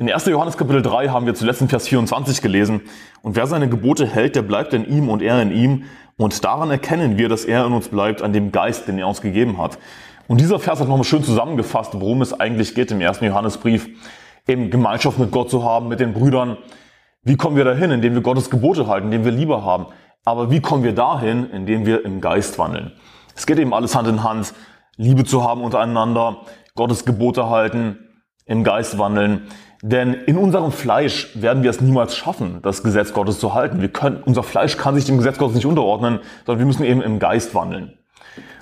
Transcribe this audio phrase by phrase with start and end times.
[0.00, 0.24] In 1.
[0.24, 2.80] Johannes Kapitel 3 haben wir zuletzt in Vers 24 gelesen,
[3.20, 5.84] und wer seine Gebote hält, der bleibt in ihm und er in ihm,
[6.16, 9.20] und daran erkennen wir, dass er in uns bleibt, an dem Geist, den er uns
[9.20, 9.76] gegeben hat.
[10.26, 13.20] Und dieser Vers hat nochmal schön zusammengefasst, worum es eigentlich geht im 1.
[13.20, 13.90] Johannesbrief,
[14.48, 16.56] eben Gemeinschaft mit Gott zu haben, mit den Brüdern.
[17.22, 17.90] Wie kommen wir dahin?
[17.90, 19.84] Indem wir Gottes Gebote halten, indem wir Liebe haben.
[20.24, 21.50] Aber wie kommen wir dahin?
[21.50, 22.92] Indem wir im Geist wandeln.
[23.36, 24.54] Es geht eben alles Hand in Hand,
[24.96, 26.38] Liebe zu haben untereinander,
[26.74, 27.98] Gottes Gebote halten,
[28.46, 29.42] im Geist wandeln.
[29.82, 33.80] Denn in unserem Fleisch werden wir es niemals schaffen, das Gesetz Gottes zu halten.
[33.80, 37.00] Wir können, unser Fleisch kann sich dem Gesetz Gottes nicht unterordnen, sondern wir müssen eben
[37.00, 37.96] im Geist wandeln.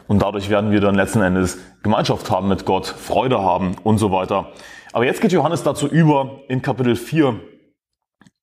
[0.06, 4.12] Und dadurch werden wir dann letzten Endes Gemeinschaft haben mit Gott, Freude haben und so
[4.12, 4.52] weiter.
[4.92, 7.38] Aber jetzt geht Johannes dazu über, in Kapitel 4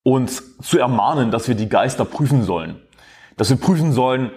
[0.04, 2.76] uns zu ermahnen, dass wir die Geister prüfen sollen.
[3.38, 4.32] Dass wir prüfen sollen,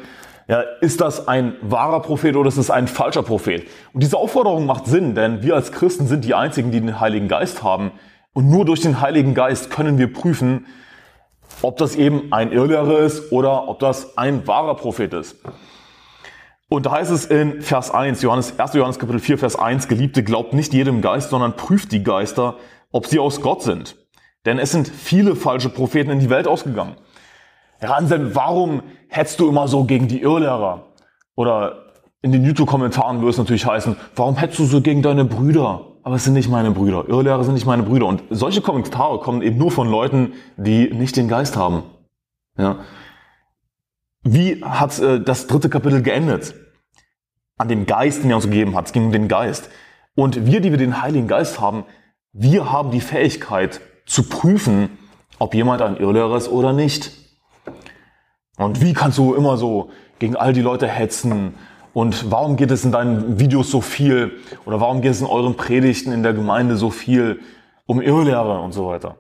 [0.49, 3.67] ja, ist das ein wahrer Prophet oder ist es ein falscher Prophet?
[3.93, 7.29] Und diese Aufforderung macht Sinn, denn wir als Christen sind die einzigen, die den Heiligen
[7.29, 7.93] Geist haben.
[8.39, 10.67] Und nur durch den Heiligen Geist können wir prüfen,
[11.61, 15.39] ob das eben ein Irrlehrer ist oder ob das ein wahrer Prophet ist.
[16.69, 18.75] Und da heißt es in Vers 1, Johannes, 1.
[18.75, 22.55] Johannes Kapitel 4, Vers 1, Geliebte, glaubt nicht jedem Geist, sondern prüft die Geister,
[22.93, 23.97] ob sie aus Gott sind.
[24.47, 26.95] Denn es sind viele falsche Propheten in die Welt ausgegangen.
[27.81, 30.93] Herr Hansen, warum hetzt du immer so gegen die Irrlehrer?
[31.35, 31.87] Oder
[32.23, 35.88] in den YouTube-Kommentaren würde es natürlich heißen, warum hetzt du so gegen deine Brüder?
[36.03, 37.09] Aber es sind nicht meine Brüder.
[37.09, 38.07] Irrlehrer sind nicht meine Brüder.
[38.07, 41.83] Und solche Kommentare kommen eben nur von Leuten, die nicht den Geist haben.
[42.57, 42.81] Ja.
[44.23, 46.55] Wie hat äh, das dritte Kapitel geendet?
[47.57, 48.87] An dem Geist, den er uns gegeben hat.
[48.87, 49.71] Es ging um den Geist.
[50.15, 51.85] Und wir, die wir den Heiligen Geist haben,
[52.33, 54.99] wir haben die Fähigkeit zu prüfen,
[55.39, 57.13] ob jemand ein Irrlehrer ist oder nicht.
[58.57, 61.55] Und wie kannst du immer so gegen all die Leute hetzen?
[61.99, 64.31] Und warum geht es in deinen Videos so viel?
[64.67, 67.41] Oder warum geht es in euren Predigten in der Gemeinde so viel
[67.87, 69.17] um Irrlehrer und so weiter?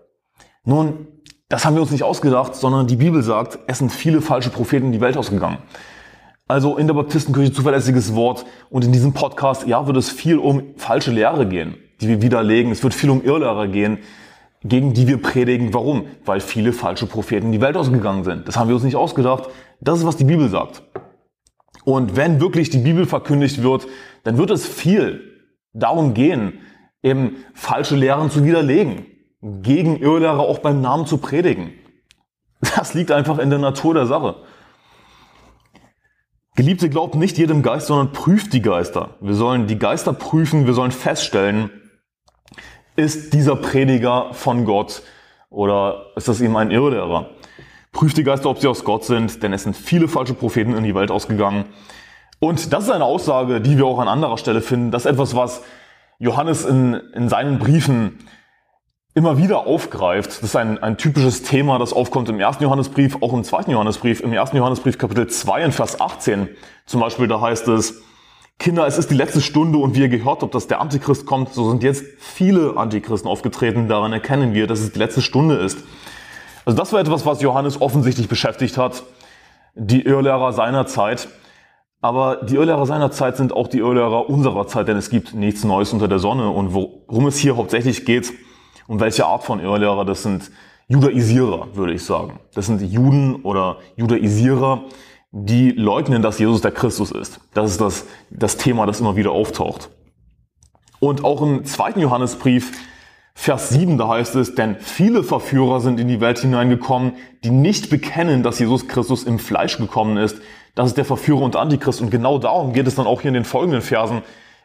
[0.64, 1.08] Nun,
[1.48, 4.86] das haben wir uns nicht ausgedacht, sondern die Bibel sagt, es sind viele falsche Propheten
[4.86, 5.58] in die Welt ausgegangen.
[6.46, 10.62] Also in der Baptistenkirche zuverlässiges Wort und in diesem Podcast, ja, wird es viel um
[10.76, 12.70] falsche Lehre gehen, die wir widerlegen.
[12.70, 13.98] Es wird viel um Irrlehrer gehen,
[14.62, 15.74] gegen die wir predigen.
[15.74, 16.04] Warum?
[16.24, 18.46] Weil viele falsche Propheten in die Welt ausgegangen sind.
[18.46, 19.48] Das haben wir uns nicht ausgedacht.
[19.80, 20.82] Das ist, was die Bibel sagt.
[21.88, 23.86] Und wenn wirklich die Bibel verkündigt wird,
[24.22, 25.22] dann wird es viel
[25.72, 26.58] darum gehen,
[27.02, 29.06] eben falsche Lehren zu widerlegen,
[29.40, 31.72] gegen Irrlehrer auch beim Namen zu predigen.
[32.76, 34.36] Das liegt einfach in der Natur der Sache.
[36.56, 39.14] Geliebte, glaubt nicht jedem Geist, sondern prüft die Geister.
[39.22, 41.70] Wir sollen die Geister prüfen, wir sollen feststellen,
[42.96, 45.00] ist dieser Prediger von Gott
[45.48, 47.30] oder ist das eben ein Irrlehrer?
[47.92, 50.84] Prüft die Geister, ob sie aus Gott sind, denn es sind viele falsche Propheten in
[50.84, 51.64] die Welt ausgegangen.
[52.38, 54.90] Und das ist eine Aussage, die wir auch an anderer Stelle finden.
[54.90, 55.62] Das ist etwas, was
[56.18, 58.18] Johannes in, in seinen Briefen
[59.14, 60.30] immer wieder aufgreift.
[60.30, 64.20] Das ist ein, ein typisches Thema, das aufkommt im ersten Johannesbrief, auch im zweiten Johannesbrief.
[64.20, 66.48] Im ersten Johannesbrief Kapitel 2 in Vers 18
[66.86, 68.02] zum Beispiel, da heißt es,
[68.58, 71.52] Kinder, es ist die letzte Stunde und wie ihr gehört habt, dass der Antichrist kommt,
[71.52, 73.88] so sind jetzt viele Antichristen aufgetreten.
[73.88, 75.78] Daran erkennen wir, dass es die letzte Stunde ist.
[76.68, 79.02] Also das war etwas, was Johannes offensichtlich beschäftigt hat.
[79.74, 81.28] Die Irrlehrer seiner Zeit.
[82.02, 85.64] Aber die Irrlehrer seiner Zeit sind auch die Irrlehrer unserer Zeit, denn es gibt nichts
[85.64, 86.50] Neues unter der Sonne.
[86.50, 88.34] Und worum es hier hauptsächlich geht,
[88.86, 90.50] um welche Art von Irrlehrer, das sind
[90.88, 92.38] Judaisierer, würde ich sagen.
[92.52, 94.82] Das sind Juden oder Judaisierer,
[95.32, 97.40] die leugnen, dass Jesus der Christus ist.
[97.54, 99.88] Das ist das, das Thema, das immer wieder auftaucht.
[101.00, 102.72] Und auch im zweiten Johannesbrief,
[103.40, 107.12] Vers 7, da heißt es, denn viele Verführer sind in die Welt hineingekommen,
[107.44, 110.38] die nicht bekennen, dass Jesus Christus im Fleisch gekommen ist.
[110.74, 112.00] Das ist der Verführer und Antichrist.
[112.00, 114.22] Und genau darum geht es dann auch hier in den folgenden Versen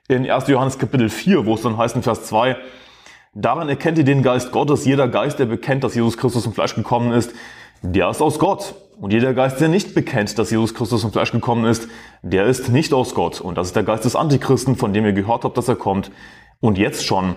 [0.08, 0.48] in 1.
[0.48, 2.58] Johannes Kapitel 4, wo es dann heißt in Vers 2,
[3.36, 4.86] Daran erkennt ihr den Geist Gottes.
[4.86, 7.32] Jeder Geist, der bekennt, dass Jesus Christus im Fleisch gekommen ist,
[7.84, 8.74] der ist aus Gott.
[9.00, 11.88] Und jeder Geist, der nicht bekennt, dass Jesus Christus im Fleisch gekommen ist,
[12.24, 13.40] der ist nicht aus Gott.
[13.40, 16.10] Und das ist der Geist des Antichristen, von dem ihr gehört habt, dass er kommt.
[16.60, 17.36] Und jetzt schon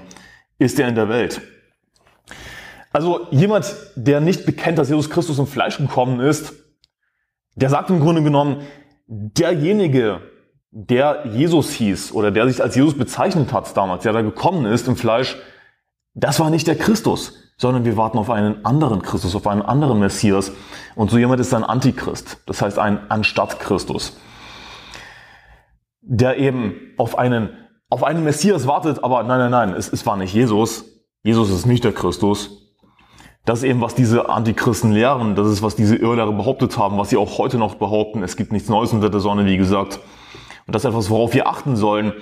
[0.58, 1.40] ist er in der Welt.
[2.92, 6.54] Also jemand, der nicht bekennt, dass Jesus Christus im Fleisch gekommen ist,
[7.54, 8.62] der sagt im Grunde genommen,
[9.06, 10.20] derjenige,
[10.70, 14.88] der Jesus hieß oder der sich als Jesus bezeichnet hat damals, der da gekommen ist
[14.88, 15.36] im Fleisch,
[16.14, 19.98] das war nicht der Christus sondern wir warten auf einen anderen Christus, auf einen anderen
[19.98, 20.52] Messias.
[20.94, 24.18] Und so jemand ist ein Antichrist, das heißt ein anstatt Christus,
[26.02, 27.50] der eben auf einen,
[27.88, 30.84] auf einen Messias wartet, aber nein, nein, nein, es, es war nicht Jesus.
[31.22, 32.62] Jesus ist nicht der Christus.
[33.44, 37.10] Das ist eben, was diese Antichristen lehren, das ist, was diese Irrlehrer behauptet haben, was
[37.10, 38.24] sie auch heute noch behaupten.
[38.24, 40.00] Es gibt nichts Neues unter der Sonne, wie gesagt.
[40.66, 42.12] Und das ist etwas, worauf wir achten sollen.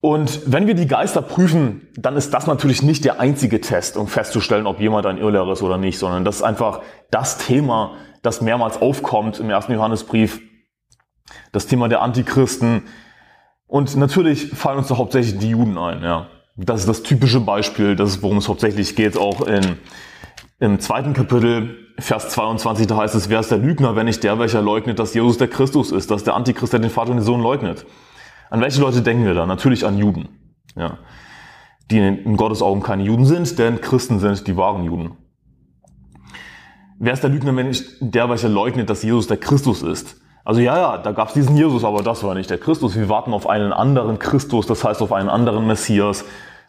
[0.00, 4.08] Und wenn wir die Geister prüfen, dann ist das natürlich nicht der einzige Test, um
[4.08, 6.80] festzustellen, ob jemand ein Irrlehrer ist oder nicht, sondern das ist einfach
[7.12, 10.40] das Thema, das mehrmals aufkommt im ersten Johannesbrief.
[11.52, 12.82] Das Thema der Antichristen.
[13.72, 16.26] Und natürlich fallen uns da hauptsächlich die Juden ein, ja.
[16.56, 19.78] Das ist das typische Beispiel, das ist, worum es hauptsächlich geht, auch in,
[20.60, 24.38] im zweiten Kapitel, Vers 22, da heißt es, wer ist der Lügner, wenn nicht der,
[24.38, 27.24] welcher leugnet, dass Jesus der Christus ist, dass der Antichrist, der den Vater und den
[27.24, 27.86] Sohn leugnet.
[28.50, 29.46] An welche Leute denken wir da?
[29.46, 30.28] Natürlich an Juden,
[30.76, 30.98] ja.
[31.90, 35.16] die in Gottes Augen keine Juden sind, denn Christen sind die wahren Juden.
[36.98, 40.21] Wer ist der Lügner, wenn nicht der, welcher leugnet, dass Jesus der Christus ist?
[40.44, 42.96] Also ja, ja, da gab es diesen Jesus, aber das war nicht der Christus.
[42.96, 46.24] Wir warten auf einen anderen Christus, das heißt auf einen anderen Messias.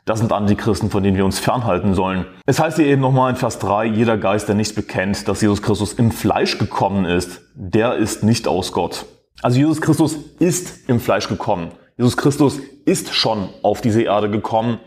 [0.05, 2.25] Das sind Antichristen, von denen wir uns fernhalten sollen.
[2.45, 5.61] Es heißt hier eben nochmal in Vers 3, jeder Geist, der nicht bekennt, dass Jesus
[5.61, 9.05] Christus im Fleisch gekommen ist, der ist nicht aus Gott.
[9.41, 11.71] Also Jesus Christus ist im Fleisch gekommen.
[11.97, 14.79] Jesus Christus ist schon auf diese Erde gekommen,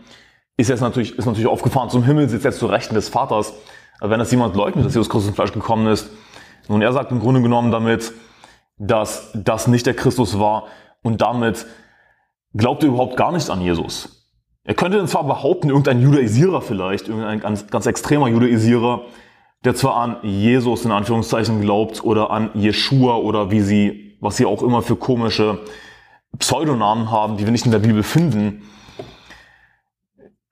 [0.55, 3.53] ist jetzt natürlich, ist natürlich aufgefahren zum Himmel, sitzt jetzt zu Rechten des Vaters.
[3.99, 6.09] Aber wenn das jemand leugnet, dass Jesus Christus im Fleisch gekommen ist,
[6.67, 8.11] nun er sagt im Grunde genommen damit,
[8.77, 10.65] dass das nicht der Christus war
[11.01, 11.65] und damit
[12.53, 14.17] glaubt er überhaupt gar nicht an Jesus.
[14.63, 19.05] Er könnte dann zwar behaupten, irgendein Judaisierer vielleicht, irgendein ganz, ganz extremer Judaisierer,
[19.63, 24.45] der zwar an Jesus in Anführungszeichen glaubt oder an Jeshua oder wie sie, was sie
[24.45, 25.59] auch immer für komische
[26.37, 28.63] Pseudonamen haben, die wir nicht in der Bibel finden.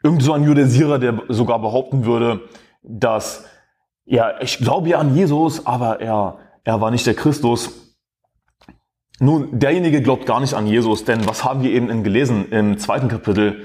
[0.02, 2.42] Irgend so ein Judaisierer, der sogar behaupten würde,
[2.84, 3.46] dass,
[4.06, 7.85] ja, ich glaube ja an Jesus, aber er, er war nicht der Christus.
[9.20, 13.08] Nun, derjenige glaubt gar nicht an Jesus, denn was haben wir eben gelesen im zweiten
[13.08, 13.64] Kapitel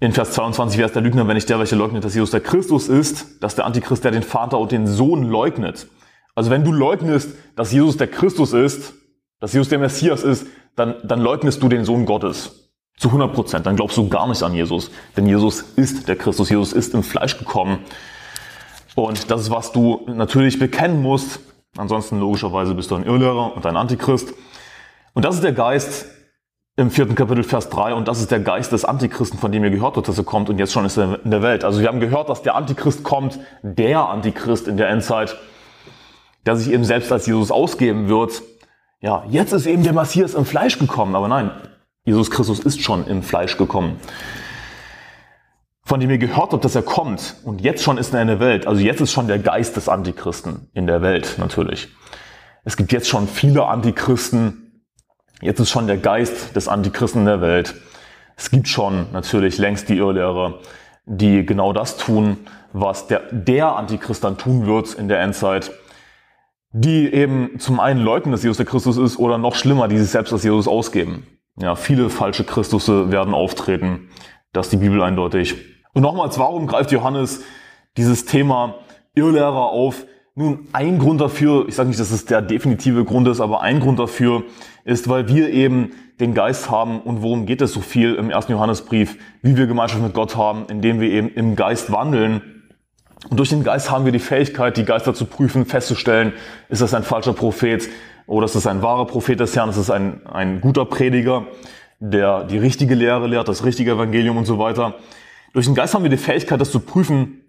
[0.00, 2.40] in Vers 22, wer ist der Lügner, wenn nicht der, welcher leugnet, dass Jesus der
[2.40, 5.88] Christus ist, dass der Antichrist, der den Vater und den Sohn leugnet.
[6.36, 8.94] Also wenn du leugnest, dass Jesus der Christus ist,
[9.40, 10.46] dass Jesus der Messias ist,
[10.76, 12.70] dann, dann leugnest du den Sohn Gottes.
[12.96, 13.66] Zu 100 Prozent.
[13.66, 14.90] Dann glaubst du gar nicht an Jesus.
[15.16, 16.48] Denn Jesus ist der Christus.
[16.48, 17.78] Jesus ist im Fleisch gekommen.
[18.94, 21.40] Und das ist, was du natürlich bekennen musst.
[21.76, 24.32] Ansonsten logischerweise bist du ein Irrlehrer und ein Antichrist.
[25.14, 26.06] Und das ist der Geist
[26.76, 27.94] im vierten Kapitel, Vers 3.
[27.94, 30.48] Und das ist der Geist des Antichristen, von dem ihr gehört habt, dass er kommt
[30.48, 31.64] und jetzt schon ist er in der Welt.
[31.64, 35.36] Also wir haben gehört, dass der Antichrist kommt, der Antichrist in der Endzeit,
[36.46, 38.42] der sich eben selbst als Jesus ausgeben wird.
[39.00, 41.16] Ja, jetzt ist eben der Messias im Fleisch gekommen.
[41.16, 41.50] Aber nein,
[42.04, 43.98] Jesus Christus ist schon im Fleisch gekommen.
[45.82, 48.40] Von dem ihr gehört habt, dass er kommt und jetzt schon ist er in der
[48.40, 48.66] Welt.
[48.66, 51.88] Also jetzt ist schon der Geist des Antichristen in der Welt natürlich.
[52.64, 54.67] Es gibt jetzt schon viele Antichristen,
[55.40, 57.74] Jetzt ist schon der Geist des Antichristen der Welt.
[58.36, 60.58] Es gibt schon natürlich längst die Irrlehrer,
[61.06, 62.38] die genau das tun,
[62.72, 65.70] was der, der Antichrist dann tun wird in der Endzeit.
[66.72, 70.10] Die eben zum einen leugnen, dass Jesus der Christus ist oder noch schlimmer, die sich
[70.10, 71.26] selbst als Jesus ausgeben.
[71.56, 74.10] Ja, viele falsche Christusse werden auftreten.
[74.52, 75.56] Das ist die Bibel eindeutig.
[75.92, 77.42] Und nochmals, warum greift Johannes
[77.96, 78.74] dieses Thema
[79.14, 80.04] Irrlehrer auf?
[80.38, 83.80] Nun, ein Grund dafür, ich sage nicht, dass es der definitive Grund ist, aber ein
[83.80, 84.44] Grund dafür
[84.84, 85.90] ist, weil wir eben
[86.20, 90.00] den Geist haben und worum geht es so viel im ersten Johannesbrief, wie wir Gemeinschaft
[90.00, 92.62] mit Gott haben, indem wir eben im Geist wandeln.
[93.28, 96.32] Und durch den Geist haben wir die Fähigkeit, die Geister zu prüfen, festzustellen,
[96.68, 97.88] ist das ein falscher Prophet
[98.28, 101.48] oder ist das ein wahrer Prophet des Herrn, ist das ein, ein guter Prediger,
[101.98, 104.94] der die richtige Lehre lehrt, das richtige Evangelium und so weiter.
[105.52, 107.40] Durch den Geist haben wir die Fähigkeit, das zu prüfen,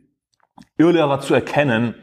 [0.79, 1.93] Irrlehrer zu erkennen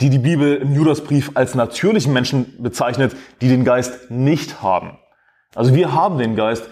[0.00, 4.98] die die Bibel im Judasbrief als natürlichen Menschen bezeichnet, die den Geist nicht haben.
[5.54, 6.68] Also wir haben den Geist,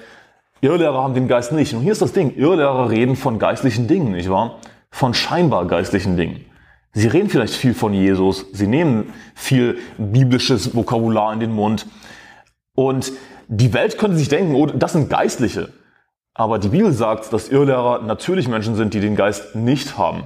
[0.60, 1.74] Irrlehrer haben den Geist nicht.
[1.74, 4.60] Und hier ist das Ding, Irrlehrer reden von geistlichen Dingen, nicht wahr?
[4.90, 6.44] Von scheinbar geistlichen Dingen.
[6.92, 11.86] Sie reden vielleicht viel von Jesus, sie nehmen viel biblisches Vokabular in den Mund.
[12.74, 13.12] Und
[13.48, 15.72] die Welt könnte sich denken, oh, das sind Geistliche.
[16.34, 20.24] Aber die Bibel sagt, dass Irrlehrer natürlich Menschen sind, die den Geist nicht haben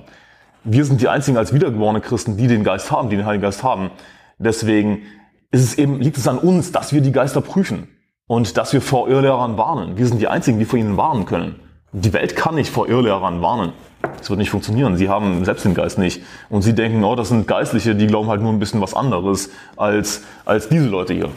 [0.71, 3.63] wir sind die einzigen als wiedergeborene Christen, die den Geist haben, die den Heiligen Geist
[3.63, 3.91] haben.
[4.39, 5.03] Deswegen
[5.51, 7.89] ist es eben, liegt es an uns, dass wir die Geister prüfen
[8.27, 9.97] und dass wir vor Irrlehrern warnen.
[9.97, 11.57] Wir sind die einzigen, die vor ihnen warnen können.
[11.93, 13.73] Die Welt kann nicht vor Irrlehrern warnen.
[14.19, 14.97] Das wird nicht funktionieren.
[14.97, 16.23] Sie haben selbst den Geist nicht.
[16.51, 19.51] Und sie denken, oh, das sind Geistliche, die glauben halt nur ein bisschen was anderes
[19.77, 21.31] als, als diese Leute hier.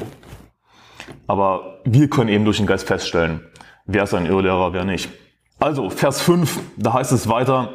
[1.28, 3.42] Aber wir können eben durch den Geist feststellen,
[3.86, 5.10] wer ist ein Irrlehrer, wer nicht.
[5.60, 7.74] Also, Vers 5, da heißt es weiter,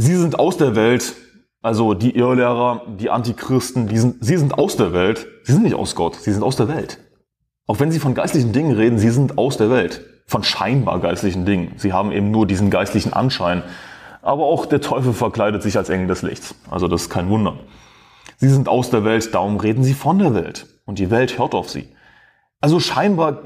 [0.00, 1.16] Sie sind aus der Welt,
[1.60, 5.26] also die Irrlehrer, die Antichristen, die sind, sie sind aus der Welt.
[5.42, 7.00] Sie sind nicht aus Gott, sie sind aus der Welt.
[7.66, 10.02] Auch wenn sie von geistlichen Dingen reden, sie sind aus der Welt.
[10.24, 11.72] Von scheinbar geistlichen Dingen.
[11.78, 13.64] Sie haben eben nur diesen geistlichen Anschein.
[14.22, 16.54] Aber auch der Teufel verkleidet sich als Engel des Lichts.
[16.70, 17.58] Also das ist kein Wunder.
[18.36, 20.68] Sie sind aus der Welt, darum reden sie von der Welt.
[20.84, 21.88] Und die Welt hört auf sie.
[22.60, 23.42] Also scheinbar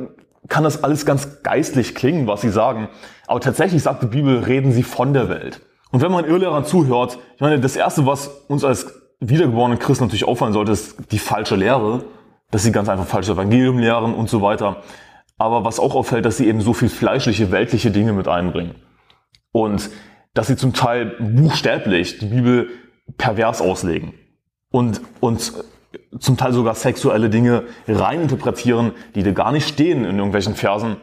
[0.48, 2.90] kann das alles ganz geistlich klingen, was sie sagen.
[3.26, 5.62] Aber tatsächlich sagt die Bibel, reden sie von der Welt.
[5.92, 10.26] Und wenn man Irrlehrern zuhört, ich meine, das Erste, was uns als wiedergeborenen Christen natürlich
[10.26, 12.04] auffallen sollte, ist die falsche Lehre,
[12.50, 14.82] dass sie ganz einfach falsche Evangelium lehren und so weiter.
[15.38, 18.74] Aber was auch auffällt, dass sie eben so viel fleischliche, weltliche Dinge mit einbringen.
[19.52, 19.90] Und
[20.34, 22.70] dass sie zum Teil buchstäblich die Bibel
[23.18, 24.14] pervers auslegen.
[24.70, 25.52] Und, und
[26.18, 30.96] zum Teil sogar sexuelle Dinge reininterpretieren, die da gar nicht stehen in irgendwelchen Versen.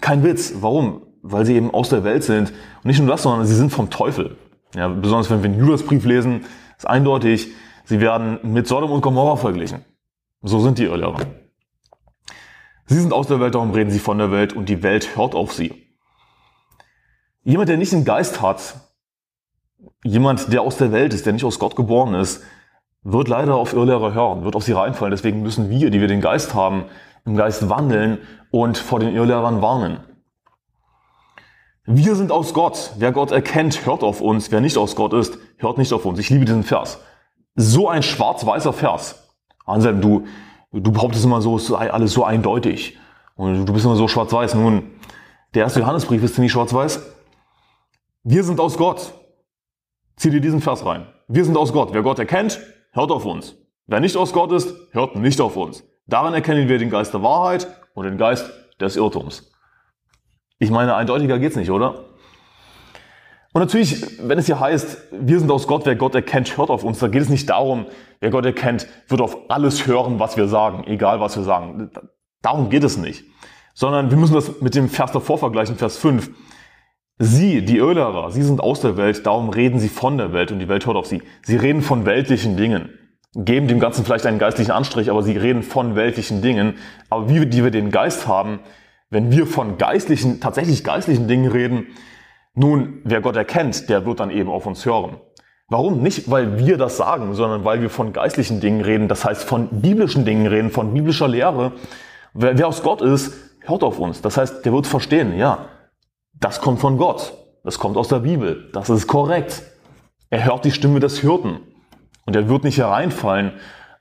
[0.00, 0.54] Kein Witz.
[0.60, 1.02] Warum?
[1.26, 2.50] Weil sie eben aus der Welt sind.
[2.50, 4.36] Und nicht nur das, sondern sie sind vom Teufel.
[4.74, 6.44] Ja, besonders wenn wir den Judasbrief lesen,
[6.76, 7.48] ist eindeutig,
[7.84, 9.84] sie werden mit Sodom und Gomorra verglichen.
[10.42, 11.20] So sind die Irrlehrer.
[12.86, 15.34] Sie sind aus der Welt, darum reden sie von der Welt und die Welt hört
[15.34, 15.72] auf sie.
[17.42, 18.74] Jemand, der nicht den Geist hat,
[20.02, 22.42] jemand, der aus der Welt ist, der nicht aus Gott geboren ist,
[23.02, 25.12] wird leider auf Irrlehrer hören, wird auf sie reinfallen.
[25.12, 26.84] Deswegen müssen wir, die wir den Geist haben,
[27.24, 28.18] im Geist wandeln
[28.50, 29.98] und vor den Irrlehrern warnen.
[31.86, 32.92] Wir sind aus Gott.
[32.96, 34.50] Wer Gott erkennt, hört auf uns.
[34.50, 36.18] Wer nicht aus Gott ist, hört nicht auf uns.
[36.18, 36.98] Ich liebe diesen Vers.
[37.56, 39.36] So ein schwarz-weißer Vers.
[39.66, 40.24] Anselm, du,
[40.72, 42.98] du behauptest immer so, es sei alles so eindeutig.
[43.36, 44.54] Und du bist immer so schwarz-weiß.
[44.54, 44.90] Nun,
[45.52, 47.00] der erste Johannesbrief ist ziemlich schwarz-weiß.
[48.22, 49.12] Wir sind aus Gott.
[50.16, 51.06] Zieh dir diesen Vers rein.
[51.28, 51.90] Wir sind aus Gott.
[51.92, 52.60] Wer Gott erkennt,
[52.92, 53.56] hört auf uns.
[53.86, 55.84] Wer nicht aus Gott ist, hört nicht auf uns.
[56.06, 58.50] Daran erkennen wir den Geist der Wahrheit und den Geist
[58.80, 59.53] des Irrtums.
[60.58, 62.04] Ich meine, eindeutiger geht's nicht, oder?
[63.52, 66.82] Und natürlich, wenn es hier heißt, wir sind aus Gott, wer Gott erkennt, hört auf
[66.82, 67.86] uns, da geht es nicht darum,
[68.18, 71.88] wer Gott erkennt, wird auf alles hören, was wir sagen, egal was wir sagen.
[72.42, 73.24] Darum geht es nicht.
[73.72, 76.30] Sondern wir müssen das mit dem Vers davor vergleichen, Vers 5.
[77.18, 80.58] Sie, die Irrlehrer, sie sind aus der Welt, darum reden sie von der Welt und
[80.58, 81.22] die Welt hört auf sie.
[81.44, 82.88] Sie reden von weltlichen Dingen,
[83.36, 86.74] geben dem Ganzen vielleicht einen geistlichen Anstrich, aber sie reden von weltlichen Dingen.
[87.08, 88.58] Aber wie die wir den Geist haben,
[89.14, 91.86] wenn wir von geistlichen, tatsächlich geistlichen Dingen reden,
[92.54, 95.18] nun, wer Gott erkennt, der wird dann eben auf uns hören.
[95.68, 96.02] Warum?
[96.02, 99.68] Nicht, weil wir das sagen, sondern weil wir von geistlichen Dingen reden, das heißt von
[99.70, 101.72] biblischen Dingen reden, von biblischer Lehre.
[102.34, 104.20] Wer, wer aus Gott ist, hört auf uns.
[104.20, 105.68] Das heißt, der wird verstehen, ja,
[106.34, 107.34] das kommt von Gott.
[107.62, 108.68] Das kommt aus der Bibel.
[108.72, 109.62] Das ist korrekt.
[110.28, 111.60] Er hört die Stimme des Hirten.
[112.26, 113.52] Und er wird nicht hereinfallen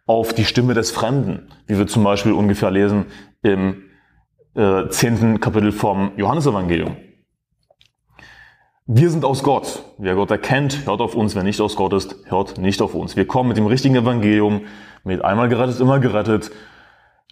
[0.08, 3.05] auf die Stimme des Fremden, wie wir zum Beispiel ungefähr lesen
[3.43, 3.84] im
[4.55, 6.98] äh, zehnten Kapitel vom Johannesevangelium.
[8.86, 9.83] Wir sind aus Gott.
[9.98, 11.36] Wer Gott erkennt, hört auf uns.
[11.36, 13.15] Wer nicht aus Gott ist, hört nicht auf uns.
[13.15, 14.65] Wir kommen mit dem richtigen Evangelium,
[15.03, 16.51] mit einmal gerettet, immer gerettet.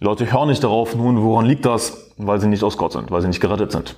[0.00, 0.94] Die Leute hören nicht darauf.
[0.96, 2.12] Nun, woran liegt das?
[2.16, 3.96] Weil sie nicht aus Gott sind, weil sie nicht gerettet sind.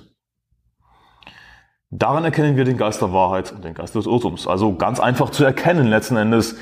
[1.89, 4.47] Daran erkennen wir den Geist der Wahrheit und den Geist des Irrtums.
[4.47, 6.57] Also ganz einfach zu erkennen letzten Endes,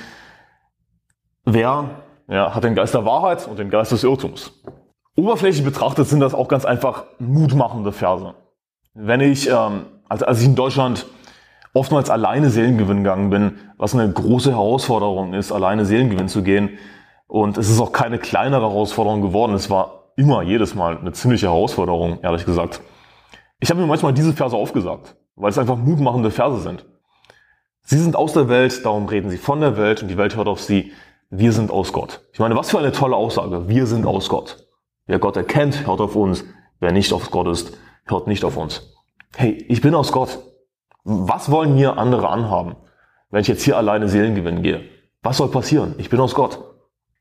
[1.43, 4.53] wer ja, hat den Geist der Wahrheit und den Geist des Irrtums.
[5.15, 8.34] Oberflächlich betrachtet sind das auch ganz einfach mutmachende Verse.
[8.96, 11.05] Wenn ich, ähm, als, als ich in Deutschland
[11.74, 16.77] oftmals alleine Seelengewinn gegangen bin, was eine große Herausforderung ist, alleine Seelengewinn zu gehen.
[17.27, 19.53] Und es ist auch keine kleinere Herausforderung geworden.
[19.53, 22.82] Es war immer jedes Mal eine ziemliche Herausforderung, ehrlich gesagt.
[23.60, 26.86] Ich habe mir manchmal diese Verse aufgesagt, weil es einfach mutmachende Verse sind.
[27.82, 30.48] Sie sind aus der Welt, darum reden sie von der Welt und die Welt hört
[30.48, 30.91] auf sie.
[31.29, 32.22] Wir sind aus Gott.
[32.32, 33.67] Ich meine, was für eine tolle Aussage.
[33.67, 34.62] Wir sind aus Gott.
[35.06, 36.46] Wer Gott erkennt, hört auf uns.
[36.80, 38.94] Wer nicht aus Gott ist, hört nicht auf uns.
[39.36, 40.40] Hey, ich bin aus Gott.
[41.04, 42.76] Was wollen mir andere anhaben,
[43.30, 44.86] wenn ich jetzt hier alleine Seelengewinn gehe?
[45.22, 45.96] Was soll passieren?
[45.98, 46.60] Ich bin aus Gott.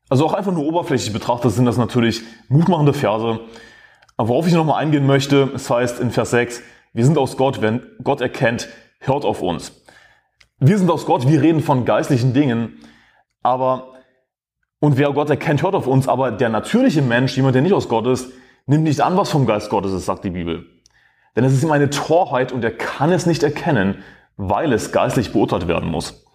[0.09, 3.39] Also auch einfach nur oberflächlich betrachtet sind das natürlich mutmachende Verse.
[4.15, 6.61] Aber worauf ich nochmal eingehen möchte, es heißt in Vers 6,
[6.93, 9.83] wir sind aus Gott, wenn Gott erkennt, hört auf uns.
[10.59, 12.79] Wir sind aus Gott, wir reden von geistlichen Dingen,
[13.41, 13.92] aber
[14.83, 17.87] und wer Gott erkennt, hört auf uns, aber der natürliche Mensch, jemand, der nicht aus
[17.87, 18.33] Gott ist,
[18.65, 20.65] nimmt nicht an, was vom Geist Gottes ist, sagt die Bibel.
[21.37, 24.03] Denn es ist ihm eine Torheit und er kann es nicht erkennen,
[24.35, 26.25] weil es geistlich beurteilt werden muss.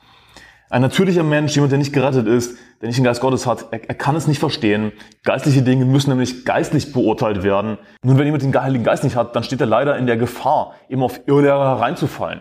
[0.70, 3.86] Ein natürlicher Mensch, jemand, der nicht gerettet ist, der nicht den Geist Gottes hat, er,
[3.86, 4.92] er, kann es nicht verstehen.
[5.24, 7.76] Geistliche Dinge müssen nämlich geistlich beurteilt werden.
[8.02, 10.72] Nun, wenn jemand den Heiligen Geist nicht hat, dann steht er leider in der Gefahr,
[10.88, 12.40] eben auf Irrlehrer hereinzufallen.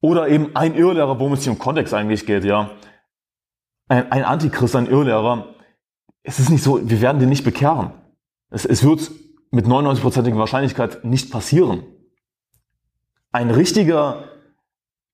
[0.00, 2.72] Oder eben ein Irrlehrer, worum es hier im Kontext eigentlich geht, ja
[3.92, 5.54] ein, ein Antichrist, ein Irrlehrer,
[6.22, 7.90] es ist nicht so, wir werden den nicht bekehren.
[8.50, 9.10] Es, es wird
[9.50, 11.82] mit 99%iger Wahrscheinlichkeit nicht passieren.
[13.32, 14.24] Ein richtiger,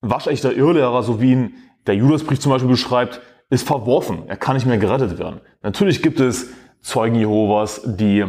[0.00, 1.54] waschechter Irrlehrer, so wie ihn
[1.87, 3.20] der Judasbrief zum Beispiel beschreibt,
[3.50, 4.28] ist verworfen.
[4.28, 5.40] Er kann nicht mehr gerettet werden.
[5.62, 8.25] Natürlich gibt es Zeugen Jehovas, die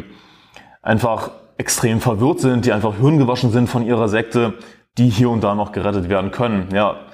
[0.81, 4.55] einfach extrem verwirrt sind, die einfach hirngewaschen sind von ihrer Sekte,
[4.97, 6.69] die hier und da noch gerettet werden können.
[6.73, 7.05] Ja,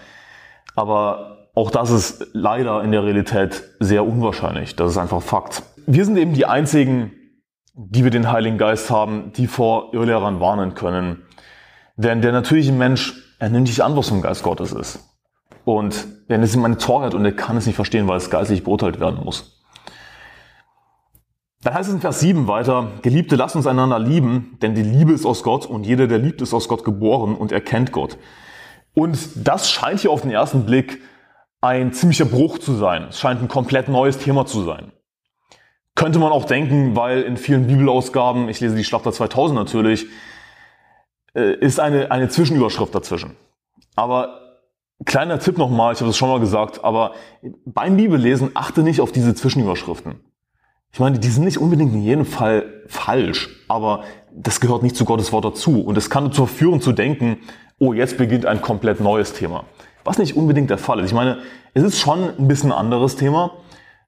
[0.76, 4.76] aber auch das ist leider in der Realität sehr unwahrscheinlich.
[4.76, 5.64] Das ist einfach Fakt.
[5.88, 7.14] Wir sind eben die einzigen,
[7.74, 11.24] die wir den Heiligen Geist haben, die vor Irrlehrern warnen können.
[11.96, 15.00] Denn der natürliche Mensch, er nimmt nicht an, was vom Geist Gottes ist.
[15.64, 18.64] Und er ist ihm eine Torheit und er kann es nicht verstehen, weil es geistlich
[18.64, 19.64] beurteilt werden muss.
[21.64, 25.14] Dann heißt es in Vers 7 weiter, Geliebte, lasst uns einander lieben, denn die Liebe
[25.14, 28.18] ist aus Gott und jeder, der liebt, ist aus Gott geboren und erkennt Gott.
[28.94, 31.02] Und das scheint hier auf den ersten Blick
[31.66, 33.08] ein ziemlicher Bruch zu sein.
[33.10, 34.92] Es scheint ein komplett neues Thema zu sein.
[35.96, 40.06] Könnte man auch denken, weil in vielen Bibelausgaben, ich lese die Schlachter 2000 natürlich,
[41.34, 43.36] äh, ist eine, eine Zwischenüberschrift dazwischen.
[43.96, 44.60] Aber
[45.06, 47.14] kleiner Tipp nochmal, ich habe es schon mal gesagt, aber
[47.66, 50.20] beim Bibellesen achte nicht auf diese Zwischenüberschriften.
[50.92, 54.04] Ich meine, die sind nicht unbedingt in jedem Fall falsch, aber
[54.34, 55.82] das gehört nicht zu Gottes Wort dazu.
[55.82, 57.40] Und es kann dazu führen zu denken,
[57.80, 59.66] oh, jetzt beginnt ein komplett neues Thema.
[60.06, 61.08] Was nicht unbedingt der Fall ist.
[61.08, 61.40] Ich meine,
[61.74, 63.52] es ist schon ein bisschen ein anderes Thema,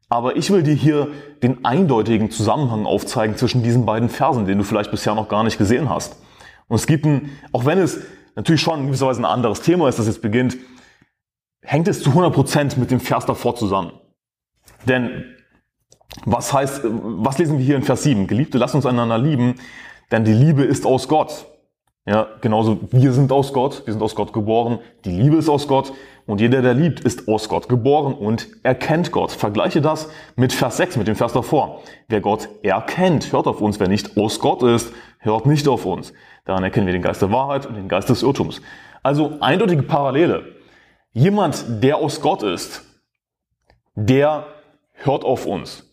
[0.10, 1.10] aber ich will dir hier
[1.44, 5.58] den eindeutigen Zusammenhang aufzeigen zwischen diesen beiden Versen, den du vielleicht bisher noch gar nicht
[5.58, 6.22] gesehen hast.
[6.68, 8.00] Und es gibt ein, auch wenn es
[8.36, 10.56] natürlich schon in gewisser Weise ein anderes Thema ist, das jetzt beginnt,
[11.62, 13.92] hängt es zu 100% mit dem Vers davor zusammen.
[14.86, 15.26] Denn
[16.26, 18.28] was heißt, was lesen wir hier in Vers 7?
[18.28, 19.56] Geliebte, lasst uns einander lieben,
[20.12, 21.48] denn die Liebe ist aus Gott.
[22.08, 25.68] Ja, genauso wir sind aus Gott, wir sind aus Gott geboren, die Liebe ist aus
[25.68, 25.92] Gott
[26.26, 29.34] und jeder, der liebt, ist aus Gott geboren und erkennt Gott.
[29.34, 31.82] Vergleiche das mit Vers 6, mit dem Vers davor.
[32.08, 33.82] Wer Gott erkennt, hört auf uns.
[33.82, 36.14] Wer nicht aus Gott ist, hört nicht auf uns.
[36.46, 38.62] Daran erkennen wir den Geist der Wahrheit und den Geist des Irrtums.
[39.04, 40.56] Also eindeutige Parallele.
[41.12, 42.86] Jemand, der aus Gott ist,
[43.96, 44.46] der
[44.94, 45.84] hört auf uns.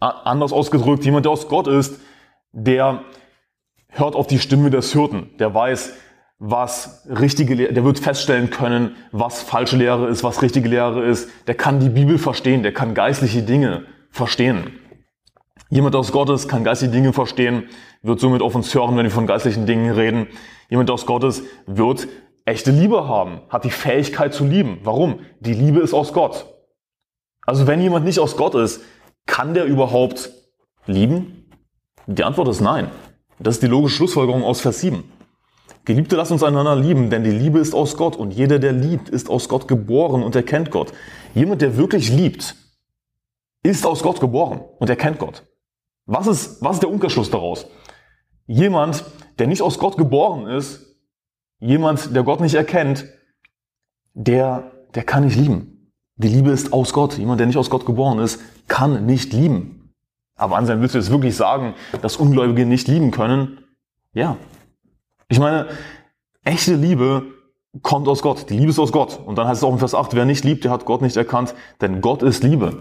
[0.00, 2.00] Anders ausgedrückt, jemand, der aus Gott ist,
[2.52, 3.02] der
[3.90, 5.30] hört auf die Stimme des Hirten.
[5.38, 5.94] Der weiß,
[6.38, 11.28] was richtige Lehre, der wird feststellen können, was falsche Lehre ist, was richtige Lehre ist.
[11.46, 14.78] Der kann die Bibel verstehen, der kann geistliche Dinge verstehen.
[15.70, 17.64] Jemand aus Gottes kann geistliche Dinge verstehen,
[18.02, 20.28] wird somit auf uns hören, wenn wir von geistlichen Dingen reden.
[20.70, 22.08] Jemand aus Gottes wird
[22.44, 24.78] echte Liebe haben, hat die Fähigkeit zu lieben.
[24.84, 25.20] Warum?
[25.40, 26.46] Die Liebe ist aus Gott.
[27.44, 28.82] Also wenn jemand nicht aus Gott ist,
[29.26, 30.30] kann der überhaupt
[30.86, 31.50] lieben?
[32.06, 32.90] Die Antwort ist nein.
[33.40, 35.04] Das ist die logische Schlussfolgerung aus Vers 7.
[35.84, 39.08] Geliebte, lasst uns einander lieben, denn die Liebe ist aus Gott und jeder, der liebt,
[39.08, 40.92] ist aus Gott geboren und erkennt Gott.
[41.34, 42.56] Jemand, der wirklich liebt,
[43.62, 45.44] ist aus Gott geboren und erkennt Gott.
[46.04, 47.66] Was ist, was ist der Umkehrschluss daraus?
[48.46, 49.04] Jemand,
[49.38, 50.96] der nicht aus Gott geboren ist,
[51.60, 53.06] jemand, der Gott nicht erkennt,
[54.14, 55.92] der, der kann nicht lieben.
[56.16, 57.16] Die Liebe ist aus Gott.
[57.18, 59.77] Jemand, der nicht aus Gott geboren ist, kann nicht lieben.
[60.38, 63.58] Aber Anselm, willst du jetzt wirklich sagen, dass Ungläubige nicht lieben können?
[64.14, 64.36] Ja.
[65.28, 65.66] Ich meine,
[66.44, 67.24] echte Liebe
[67.82, 68.48] kommt aus Gott.
[68.48, 69.18] Die Liebe ist aus Gott.
[69.18, 71.16] Und dann heißt es auch in Vers 8, wer nicht liebt, der hat Gott nicht
[71.16, 72.78] erkannt, denn Gott ist Liebe.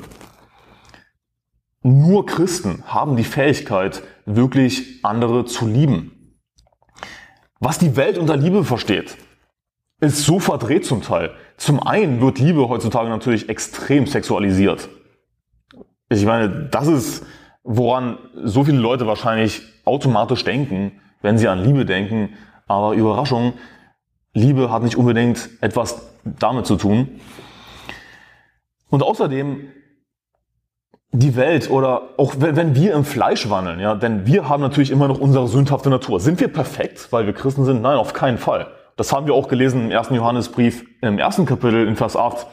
[1.81, 6.35] Nur Christen haben die Fähigkeit, wirklich andere zu lieben.
[7.59, 9.17] Was die Welt unter Liebe versteht,
[9.99, 11.31] ist so verdreht zum Teil.
[11.57, 14.89] Zum einen wird Liebe heutzutage natürlich extrem sexualisiert.
[16.09, 17.25] Ich meine, das ist,
[17.67, 22.29] woran so viele Leute wahrscheinlich automatisch denken, wenn sie an Liebe denken.
[22.65, 23.53] Aber Überraschung,
[24.33, 27.19] Liebe hat nicht unbedingt etwas damit zu tun.
[28.89, 29.67] Und außerdem
[31.11, 35.07] die Welt oder auch wenn wir im Fleisch wandeln, ja, denn wir haben natürlich immer
[35.07, 36.19] noch unsere sündhafte Natur.
[36.19, 37.81] Sind wir perfekt, weil wir Christen sind?
[37.81, 38.67] Nein, auf keinen Fall.
[38.95, 42.47] Das haben wir auch gelesen im ersten Johannesbrief, im ersten Kapitel in Vers 8.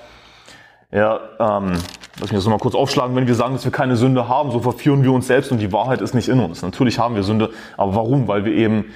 [0.90, 1.74] Ja, ähm,
[2.20, 3.16] lass mich das nochmal kurz aufschlagen.
[3.16, 5.72] Wenn wir sagen, dass wir keine Sünde haben, so verführen wir uns selbst und die
[5.72, 6.62] Wahrheit ist nicht in uns.
[6.62, 8.29] Natürlich haben wir Sünde, aber warum?
[8.29, 8.87] Weil wir eben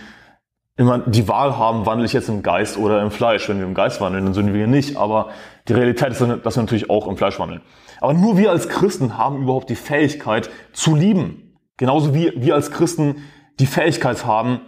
[0.77, 3.49] immer die Wahl haben, wandle ich jetzt im Geist oder im Fleisch.
[3.49, 4.97] Wenn wir im Geist wandeln, dann sündigen wir nicht.
[4.97, 5.31] Aber
[5.67, 7.61] die Realität ist, dass wir natürlich auch im Fleisch wandeln.
[8.01, 11.59] Aber nur wir als Christen haben überhaupt die Fähigkeit zu lieben.
[11.77, 13.25] Genauso wie wir als Christen
[13.59, 14.61] die Fähigkeit haben,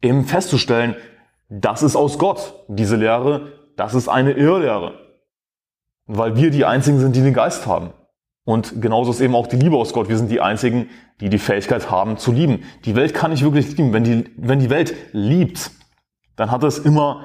[0.00, 0.96] eben festzustellen,
[1.50, 2.54] das ist aus Gott.
[2.68, 5.01] Diese Lehre, das ist eine Irrlehre.
[6.06, 7.92] Weil wir die Einzigen sind, die den Geist haben.
[8.44, 10.08] Und genauso ist eben auch die Liebe aus Gott.
[10.08, 10.88] Wir sind die Einzigen,
[11.20, 12.64] die die Fähigkeit haben zu lieben.
[12.84, 13.92] Die Welt kann nicht wirklich lieben.
[13.92, 15.70] Wenn die, wenn die Welt liebt,
[16.36, 17.24] dann hat es immer,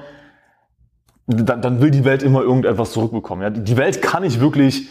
[1.26, 3.42] dann, dann will die Welt immer irgendetwas zurückbekommen.
[3.42, 3.50] Ja?
[3.50, 4.88] Die Welt kann nicht wirklich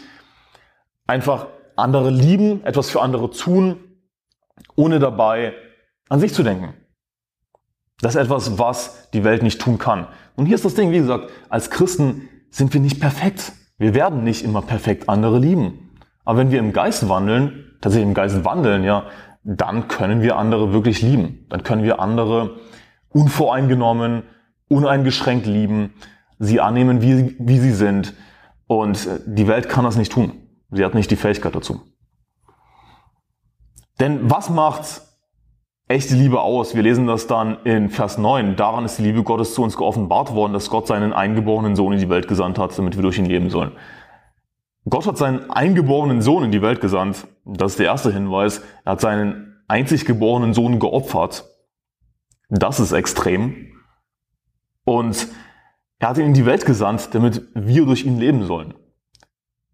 [1.06, 1.46] einfach
[1.76, 3.76] andere lieben, etwas für andere tun,
[4.76, 5.54] ohne dabei
[6.10, 6.74] an sich zu denken.
[8.00, 10.08] Das ist etwas, was die Welt nicht tun kann.
[10.36, 13.52] Und hier ist das Ding, wie gesagt, als Christen sind wir nicht perfekt.
[13.78, 15.90] Wir werden nicht immer perfekt andere lieben.
[16.24, 19.04] Aber wenn wir im Geist wandeln, tatsächlich im Geist wandeln, ja,
[19.44, 21.46] dann können wir andere wirklich lieben.
[21.48, 22.56] Dann können wir andere
[23.08, 24.24] unvoreingenommen,
[24.68, 25.94] uneingeschränkt lieben,
[26.38, 28.14] sie annehmen, wie, wie sie sind.
[28.66, 30.32] Und äh, die Welt kann das nicht tun.
[30.70, 31.80] Sie hat nicht die Fähigkeit dazu.
[34.00, 35.00] Denn was macht
[35.88, 36.74] echte Liebe aus?
[36.74, 38.56] Wir lesen das dann in Vers 9.
[38.56, 41.98] Daran ist die Liebe Gottes zu uns geoffenbart worden, dass Gott seinen eingeborenen Sohn in
[41.98, 43.72] die Welt gesandt hat, damit wir durch ihn leben sollen.
[44.88, 47.26] Gott hat seinen eingeborenen Sohn in die Welt gesandt.
[47.44, 48.62] Das ist der erste Hinweis.
[48.84, 51.44] Er hat seinen einzig geborenen Sohn geopfert.
[52.48, 53.72] Das ist extrem.
[54.84, 55.28] Und
[55.98, 58.74] er hat ihn in die Welt gesandt, damit wir durch ihn leben sollen.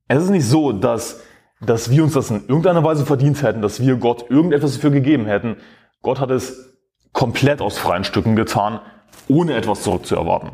[0.08, 1.22] Es ist nicht so, dass,
[1.60, 5.26] dass wir uns das in irgendeiner Weise verdient hätten, dass wir Gott irgendetwas dafür gegeben
[5.26, 5.56] hätten.
[6.04, 6.76] Gott hat es
[7.12, 8.78] komplett aus freien Stücken getan,
[9.26, 10.50] ohne etwas zurückzuerwarten.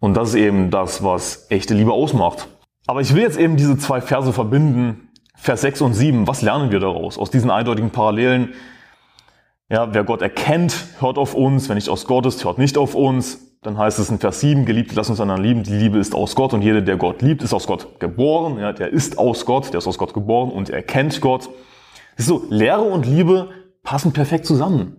[0.00, 2.48] Und das ist eben das, was echte Liebe ausmacht.
[2.86, 6.26] Aber ich will jetzt eben diese zwei Verse verbinden, Vers 6 und 7.
[6.26, 7.18] Was lernen wir daraus?
[7.18, 8.54] Aus diesen eindeutigen Parallelen.
[9.68, 11.68] Ja, wer Gott erkennt, hört auf uns.
[11.68, 13.58] Wer nicht aus Gott ist, hört nicht auf uns.
[13.60, 15.64] Dann heißt es in Vers 7, Geliebte, lass uns einander lieben.
[15.64, 18.58] Die Liebe ist aus Gott und jeder, der Gott liebt, ist aus Gott geboren.
[18.58, 21.50] Ja, der ist aus Gott, der ist aus Gott geboren und er kennt Gott.
[22.16, 23.50] Das ist so, Lehre und Liebe
[23.82, 24.96] passen perfekt zusammen.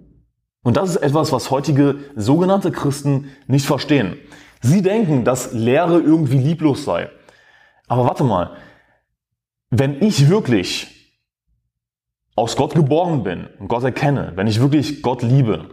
[0.64, 4.18] Und das ist etwas, was heutige sogenannte Christen nicht verstehen.
[4.62, 7.10] Sie denken, dass Lehre irgendwie lieblos sei.
[7.88, 8.56] Aber warte mal,
[9.70, 10.88] wenn ich wirklich
[12.36, 15.70] aus Gott geboren bin und Gott erkenne, wenn ich wirklich Gott liebe,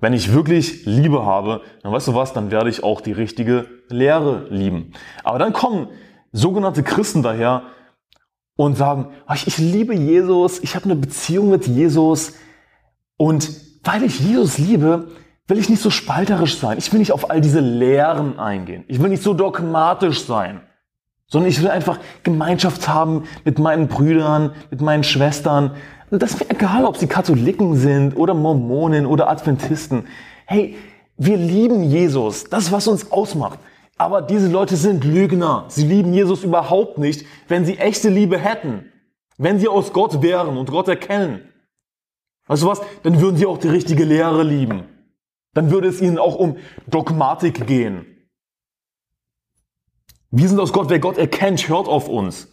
[0.00, 3.66] wenn ich wirklich Liebe habe, dann weißt du was, dann werde ich auch die richtige
[3.88, 4.92] Lehre lieben.
[5.22, 5.88] Aber dann kommen
[6.32, 7.64] sogenannte Christen daher
[8.64, 12.34] und sagen, ah, ich liebe Jesus, ich habe eine Beziehung mit Jesus
[13.16, 13.50] und
[13.84, 15.08] weil ich Jesus liebe,
[15.46, 16.78] will ich nicht so spalterisch sein.
[16.78, 18.84] Ich will nicht auf all diese Lehren eingehen.
[18.86, 20.60] Ich will nicht so dogmatisch sein,
[21.26, 25.72] sondern ich will einfach Gemeinschaft haben mit meinen Brüdern, mit meinen Schwestern,
[26.10, 30.06] das ist mir egal, ob sie Katholiken sind oder Mormonen oder Adventisten.
[30.44, 30.76] Hey,
[31.16, 32.44] wir lieben Jesus.
[32.44, 33.60] Das ist, was uns ausmacht.
[34.00, 35.66] Aber diese Leute sind Lügner.
[35.68, 38.90] Sie lieben Jesus überhaupt nicht, wenn sie echte Liebe hätten.
[39.36, 41.42] Wenn sie aus Gott wären und Gott erkennen.
[42.46, 42.80] Weißt du was?
[43.02, 44.84] Dann würden sie auch die richtige Lehre lieben.
[45.52, 48.06] Dann würde es ihnen auch um Dogmatik gehen.
[50.30, 50.88] Wir sind aus Gott.
[50.88, 52.50] Wer Gott erkennt, hört auf uns.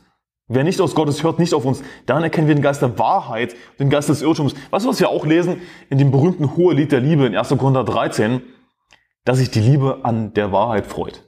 [0.50, 1.82] Wer nicht aus Gottes hört, nicht auf uns.
[2.08, 4.54] Dann erkennen wir den Geist der Wahrheit, den Geist des Irrtums.
[4.70, 7.48] Weißt du, was wir auch lesen in dem berühmten Hohelied der Liebe in 1.
[7.58, 8.42] Korinther 13?
[9.24, 11.24] Dass sich die Liebe an der Wahrheit freut.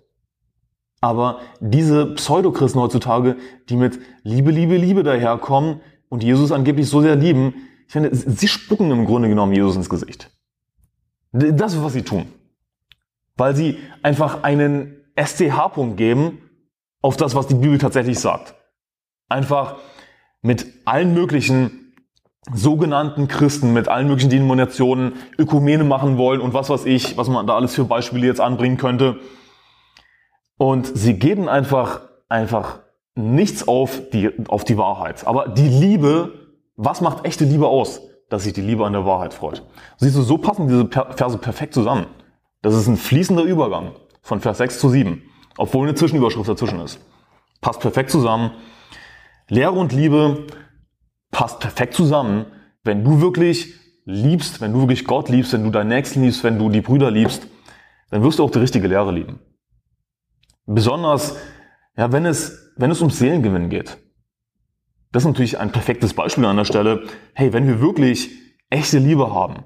[1.01, 3.37] Aber diese Pseudochristen heutzutage,
[3.69, 7.53] die mit Liebe, Liebe, Liebe daherkommen und Jesus angeblich so sehr lieben,
[7.87, 10.29] ich finde, sie spucken im Grunde genommen Jesus ins Gesicht.
[11.31, 12.25] Das ist, was sie tun.
[13.37, 16.39] Weil sie einfach einen STH-Punkt geben
[17.01, 18.55] auf das, was die Bibel tatsächlich sagt
[19.29, 19.77] einfach
[20.41, 21.93] mit allen möglichen
[22.51, 27.45] sogenannten Christen, mit allen möglichen Denominationen Ökumene machen wollen und was weiß ich, was man
[27.45, 29.19] da alles für Beispiele jetzt anbringen könnte.
[30.59, 32.79] Und sie geben einfach, einfach
[33.15, 35.25] nichts auf die, auf die Wahrheit.
[35.25, 36.33] Aber die Liebe,
[36.75, 38.01] was macht echte Liebe aus?
[38.29, 39.65] Dass sich die Liebe an der Wahrheit freut.
[39.97, 42.07] Siehst du, so passen diese Verse perfekt zusammen.
[42.61, 45.23] Das ist ein fließender Übergang von Vers 6 zu 7,
[45.57, 46.99] obwohl eine Zwischenüberschrift dazwischen ist.
[47.61, 48.51] Passt perfekt zusammen.
[49.47, 50.45] Lehre und Liebe
[51.31, 52.47] passt perfekt zusammen,
[52.83, 56.59] wenn du wirklich liebst, wenn du wirklich Gott liebst, wenn du deinen Nächsten liebst, wenn
[56.59, 57.47] du die Brüder liebst,
[58.11, 59.39] dann wirst du auch die richtige Lehre lieben.
[60.71, 61.35] Besonders,
[61.97, 63.97] ja, wenn es, wenn es um Seelengewinn geht.
[65.11, 67.07] Das ist natürlich ein perfektes Beispiel an der Stelle.
[67.33, 68.29] Hey, wenn wir wirklich
[68.69, 69.65] echte Liebe haben,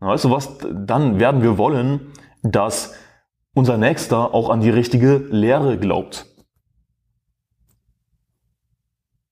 [0.00, 2.94] weißt du was, dann werden wir wollen, dass
[3.54, 6.26] unser Nächster auch an die richtige Lehre glaubt.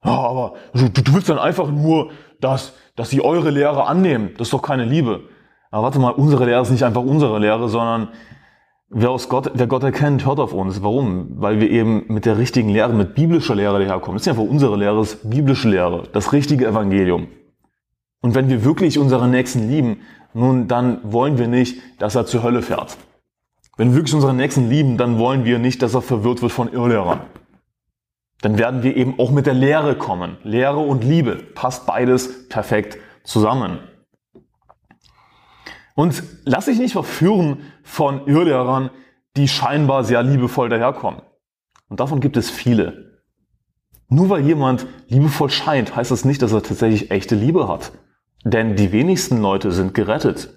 [0.04, 4.34] Ja, aber du, du willst dann einfach nur, dass, dass sie eure Lehre annehmen.
[4.38, 5.28] Das ist doch keine Liebe.
[5.72, 8.10] Aber warte mal, unsere Lehre ist nicht einfach unsere Lehre, sondern
[8.90, 10.82] wer, aus Gott, wer Gott erkennt, hört auf uns.
[10.82, 11.40] Warum?
[11.40, 14.16] Weil wir eben mit der richtigen Lehre, mit biblischer Lehre daherkommen.
[14.16, 17.28] Das ist nicht einfach unsere Lehre, ist biblische Lehre, das richtige Evangelium.
[18.20, 20.02] Und wenn wir wirklich unseren Nächsten lieben,
[20.34, 22.98] nun, dann wollen wir nicht, dass er zur Hölle fährt.
[23.76, 26.70] Wenn wir wirklich unseren Nächsten lieben, dann wollen wir nicht, dass er verwirrt wird von
[26.70, 27.20] Irrlehrern
[28.42, 30.38] dann werden wir eben auch mit der Lehre kommen.
[30.42, 33.78] Lehre und Liebe passt beides perfekt zusammen.
[35.94, 38.90] Und lass dich nicht verführen von Irrlehrern,
[39.36, 41.22] die scheinbar sehr liebevoll daherkommen.
[41.88, 43.22] Und davon gibt es viele.
[44.08, 47.92] Nur weil jemand liebevoll scheint, heißt das nicht, dass er tatsächlich echte Liebe hat.
[48.44, 50.54] Denn die wenigsten Leute sind gerettet.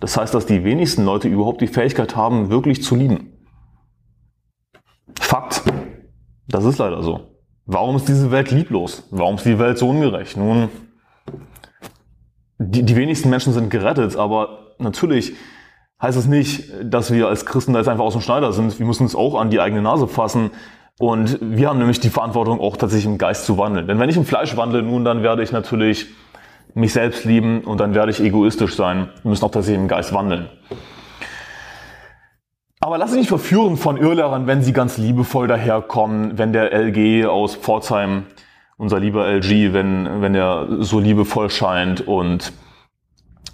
[0.00, 3.46] Das heißt, dass die wenigsten Leute überhaupt die Fähigkeit haben, wirklich zu lieben.
[5.18, 5.62] Fakt.
[6.48, 7.36] Das ist leider so.
[7.66, 9.06] Warum ist diese Welt lieblos?
[9.10, 10.36] Warum ist die Welt so ungerecht?
[10.36, 10.68] Nun,
[12.58, 15.34] die, die wenigsten Menschen sind gerettet, aber natürlich
[16.02, 18.78] heißt es das nicht, dass wir als Christen da jetzt einfach aus dem Schneider sind.
[18.78, 20.50] Wir müssen uns auch an die eigene Nase fassen.
[20.98, 23.86] Und wir haben nämlich die Verantwortung, auch tatsächlich im Geist zu wandeln.
[23.86, 26.06] Denn wenn ich im Fleisch wandle, nun, dann werde ich natürlich
[26.74, 29.08] mich selbst lieben und dann werde ich egoistisch sein.
[29.22, 30.48] Wir müssen auch tatsächlich im Geist wandeln.
[32.80, 37.26] Aber lass dich nicht verführen von Irrlehrern, wenn sie ganz liebevoll daherkommen, wenn der LG
[37.26, 38.26] aus Pforzheim,
[38.78, 42.52] unser lieber LG, wenn, wenn er so liebevoll scheint und,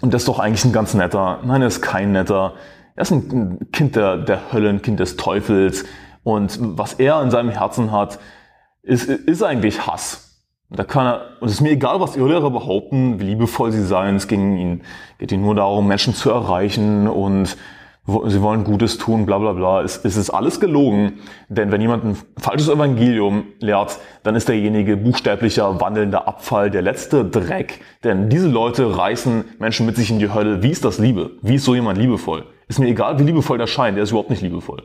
[0.01, 1.39] und das ist doch eigentlich ein ganz netter.
[1.43, 2.53] Nein, er ist kein netter.
[2.95, 5.85] Er ist ein Kind der, der Hölle, ein Kind des Teufels.
[6.23, 8.19] Und was er in seinem Herzen hat,
[8.83, 10.27] ist, ist eigentlich Hass.
[10.69, 14.17] Da kann er, und es ist mir egal, was Irrlehrer behaupten, wie liebevoll sie seien.
[14.17, 14.81] Es ging ihnen,
[15.17, 17.55] geht ihnen nur darum, Menschen zu erreichen und
[18.07, 19.81] sie wollen Gutes tun, bla bla bla.
[19.81, 24.95] Es, es ist alles gelogen, denn wenn jemand ein falsches Evangelium lehrt, dann ist derjenige
[24.95, 27.81] buchstäblicher wandelnder Abfall, der letzte Dreck.
[28.05, 30.63] Denn diese Leute reißen Menschen mit sich in die Hölle.
[30.63, 31.31] Wie ist das Liebe?
[31.41, 32.45] Wie ist so jemand liebevoll?
[32.69, 34.83] Ist mir egal, wie liebevoll der scheint, der ist überhaupt nicht liebevoll.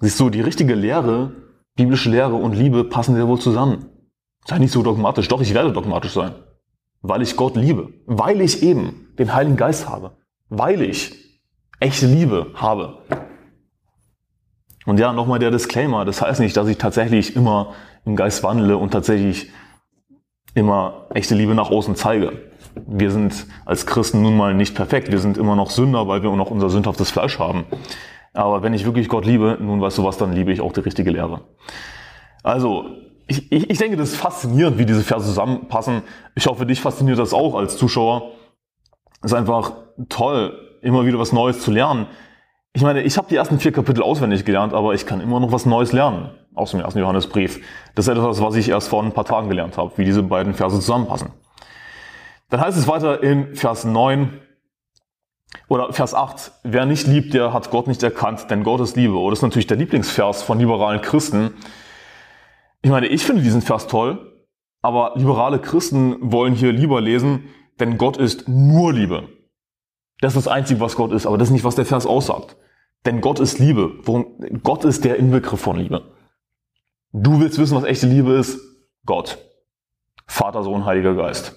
[0.00, 1.32] Siehst du, die richtige Lehre,
[1.76, 3.86] biblische Lehre und Liebe passen sehr wohl zusammen.
[4.46, 5.28] Sei nicht so dogmatisch.
[5.28, 6.32] Doch, ich werde dogmatisch sein.
[7.02, 7.92] Weil ich Gott liebe.
[8.06, 10.17] Weil ich eben den Heiligen Geist habe
[10.48, 11.14] weil ich
[11.80, 12.98] echte Liebe habe.
[14.86, 16.04] Und ja, nochmal der Disclaimer.
[16.04, 19.50] Das heißt nicht, dass ich tatsächlich immer im Geist wandle und tatsächlich
[20.54, 22.50] immer echte Liebe nach außen zeige.
[22.86, 25.10] Wir sind als Christen nun mal nicht perfekt.
[25.12, 27.66] Wir sind immer noch Sünder, weil wir noch unser sündhaftes Fleisch haben.
[28.32, 30.80] Aber wenn ich wirklich Gott liebe, nun weißt du was, dann liebe ich auch die
[30.80, 31.40] richtige Lehre.
[32.42, 32.86] Also,
[33.26, 36.02] ich, ich, ich denke, das ist faszinierend, wie diese Verse zusammenpassen.
[36.34, 38.32] Ich hoffe, dich fasziniert das auch als Zuschauer.
[39.22, 39.72] Ist einfach
[40.08, 42.06] toll, immer wieder was Neues zu lernen.
[42.72, 45.50] Ich meine, ich habe die ersten vier Kapitel auswendig gelernt, aber ich kann immer noch
[45.50, 47.60] was Neues lernen aus dem ersten Johannesbrief.
[47.94, 50.54] Das ist etwas, was ich erst vor ein paar Tagen gelernt habe, wie diese beiden
[50.54, 51.30] Verse zusammenpassen.
[52.50, 54.40] Dann heißt es weiter in Vers 9
[55.68, 59.14] oder Vers 8, wer nicht liebt, der hat Gott nicht erkannt, denn Gott ist Liebe.
[59.14, 61.54] Oder das ist natürlich der Lieblingsvers von liberalen Christen.
[62.82, 64.44] Ich meine, ich finde diesen Vers toll,
[64.82, 67.48] aber liberale Christen wollen hier lieber lesen,
[67.80, 69.28] denn Gott ist nur Liebe.
[70.20, 72.56] Das ist das Einzige, was Gott ist, aber das ist nicht, was der Vers aussagt.
[73.06, 73.92] Denn Gott ist Liebe.
[74.02, 76.02] Worum, Gott ist der Inbegriff von Liebe.
[77.12, 78.58] Du willst wissen, was echte Liebe ist?
[79.06, 79.38] Gott.
[80.26, 81.54] Vater, Sohn, Heiliger Geist.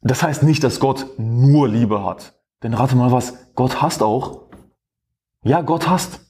[0.00, 2.34] Das heißt nicht, dass Gott nur Liebe hat.
[2.62, 4.48] Denn rate mal was, Gott hasst auch.
[5.42, 6.20] Ja, Gott hasst.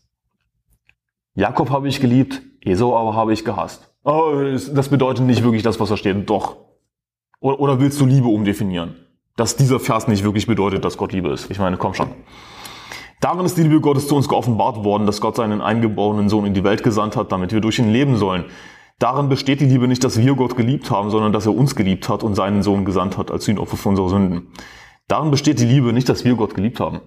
[1.34, 3.94] Jakob habe ich geliebt, Esau aber habe ich gehasst.
[4.04, 6.28] Oh, das bedeutet nicht wirklich das, was da steht.
[6.30, 6.67] Doch.
[7.40, 8.96] Oder willst du Liebe umdefinieren?
[9.36, 11.50] Dass dieser Vers nicht wirklich bedeutet, dass Gott Liebe ist.
[11.50, 12.10] Ich meine, komm schon.
[13.20, 16.54] Darin ist die Liebe Gottes zu uns geoffenbart worden, dass Gott seinen eingeborenen Sohn in
[16.54, 18.44] die Welt gesandt hat, damit wir durch ihn leben sollen.
[18.98, 22.08] Darin besteht die Liebe nicht, dass wir Gott geliebt haben, sondern dass er uns geliebt
[22.08, 24.48] hat und seinen Sohn gesandt hat als Sühnopfer für unsere Sünden.
[25.06, 27.00] Darin besteht die Liebe nicht, dass wir Gott geliebt haben.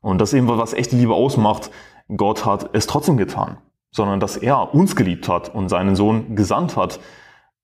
[0.00, 1.70] Und das eben, was echte Liebe ausmacht,
[2.16, 3.58] Gott hat es trotzdem getan,
[3.90, 7.00] sondern dass er uns geliebt hat und seinen Sohn gesandt hat,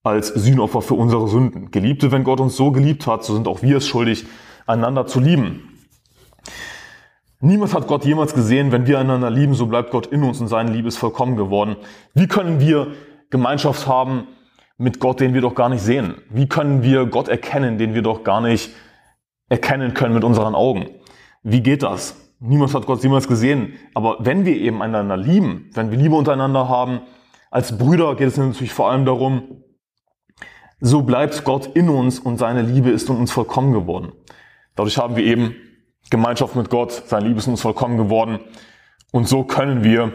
[0.05, 1.71] als Sühnopfer für unsere Sünden.
[1.71, 4.27] Geliebte, wenn Gott uns so geliebt hat, so sind auch wir es schuldig,
[4.67, 5.71] einander zu lieben.
[7.41, 10.49] Niemand hat Gott jemals gesehen, wenn wir einander lieben, so bleibt Gott in uns und
[10.49, 11.77] seine Liebe ist vollkommen geworden.
[12.15, 12.93] Wie können wir
[13.31, 14.29] Gemeinschaft haben
[14.77, 16.15] mit Gott, den wir doch gar nicht sehen?
[16.31, 18.71] Wie können wir Gott erkennen, den wir doch gar nicht
[19.49, 20.87] erkennen können mit unseren Augen?
[21.43, 22.33] Wie geht das?
[22.41, 23.75] Niemand hat Gott jemals gesehen.
[23.95, 27.01] Aber wenn wir eben einander lieben, wenn wir Liebe untereinander haben,
[27.51, 29.63] als Brüder geht es natürlich vor allem darum,
[30.81, 34.13] so bleibt Gott in uns und seine Liebe ist in uns vollkommen geworden.
[34.75, 35.55] Dadurch haben wir eben
[36.11, 38.41] Gemeinschaft mit Gott, seine Liebe ist in uns vollkommen geworden.
[39.13, 40.13] Und so können wir,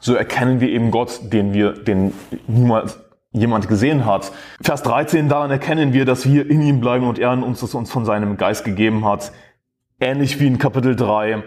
[0.00, 2.12] so erkennen wir eben Gott, den wir, den
[2.46, 2.98] niemals
[3.32, 4.30] jemand gesehen hat.
[4.60, 7.74] Vers 13, daran erkennen wir, dass wir in ihm bleiben und er in uns das
[7.74, 9.32] uns von seinem Geist gegeben hat.
[10.00, 11.42] Ähnlich wie in Kapitel 3.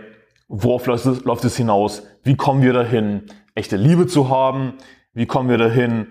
[0.49, 2.03] Worauf läuft es hinaus?
[2.23, 3.23] Wie kommen wir dahin,
[3.55, 4.73] echte Liebe zu haben?
[5.13, 6.07] Wie kommen wir dahin,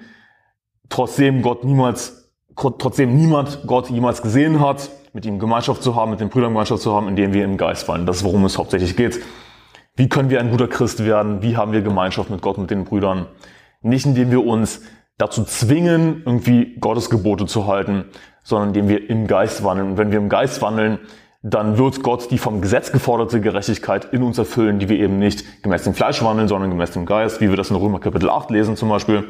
[0.88, 6.20] trotzdem Gott niemals, trotzdem niemand Gott jemals gesehen hat, mit ihm Gemeinschaft zu haben, mit
[6.20, 8.06] den Brüdern Gemeinschaft zu haben, indem wir im Geist fallen.
[8.06, 9.20] Das ist, worum es hauptsächlich geht.
[9.96, 11.42] Wie können wir ein guter Christ werden?
[11.42, 13.26] Wie haben wir Gemeinschaft mit Gott, mit den Brüdern?
[13.80, 14.82] Nicht indem wir uns
[15.16, 18.04] dazu zwingen, irgendwie Gottes Gebote zu halten,
[18.42, 19.92] sondern indem wir im Geist wandeln.
[19.92, 20.98] Und wenn wir im Geist wandeln,
[21.42, 25.62] dann wird Gott die vom Gesetz geforderte Gerechtigkeit in uns erfüllen, die wir eben nicht
[25.62, 28.50] gemäß dem Fleisch wandeln, sondern gemäß dem Geist, wie wir das in Römer Kapitel 8
[28.50, 29.24] lesen zum Beispiel.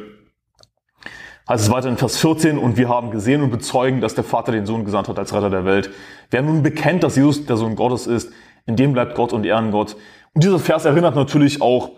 [1.49, 4.51] Heißt es weiter in Vers 14, und wir haben gesehen und bezeugen, dass der Vater
[4.51, 5.91] den Sohn gesandt hat als Retter der Welt.
[6.31, 8.33] Wer nun bekennt, dass Jesus der Sohn Gottes ist,
[8.67, 9.97] in dem bleibt Gott und Ehren Gott.
[10.35, 11.93] Und dieser Vers erinnert natürlich auch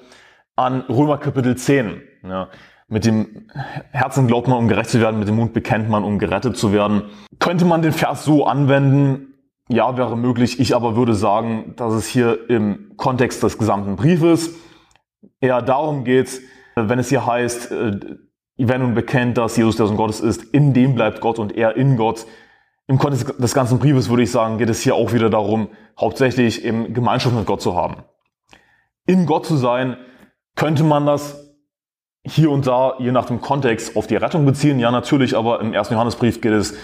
[0.55, 2.03] an Römer Kapitel 10.
[2.25, 2.49] Ja,
[2.89, 3.47] mit dem
[3.91, 6.73] Herzen glaubt man, um gerecht zu werden, mit dem Mund bekennt man, um gerettet zu
[6.73, 7.05] werden.
[7.39, 9.35] Könnte man den Vers so anwenden?
[9.71, 10.61] Ja, wäre möglich.
[10.61, 14.55] Ich aber würde sagen, dass es hier im Kontext des gesamten Briefes
[15.41, 16.41] eher darum geht,
[16.75, 17.73] wenn es hier heißt,
[18.67, 21.77] wer nun bekennt, dass Jesus der Sohn Gottes ist, in dem bleibt Gott und er
[21.77, 22.27] in Gott.
[22.87, 25.69] Im Kontext des ganzen Briefes würde ich sagen, geht es hier auch wieder darum,
[25.99, 28.03] hauptsächlich eben Gemeinschaft mit Gott zu haben.
[29.07, 29.97] In Gott zu sein,
[30.57, 31.55] könnte man das
[32.25, 34.79] hier und da, je nach dem Kontext, auf die Rettung beziehen.
[34.81, 36.75] Ja, natürlich, aber im ersten Johannesbrief geht es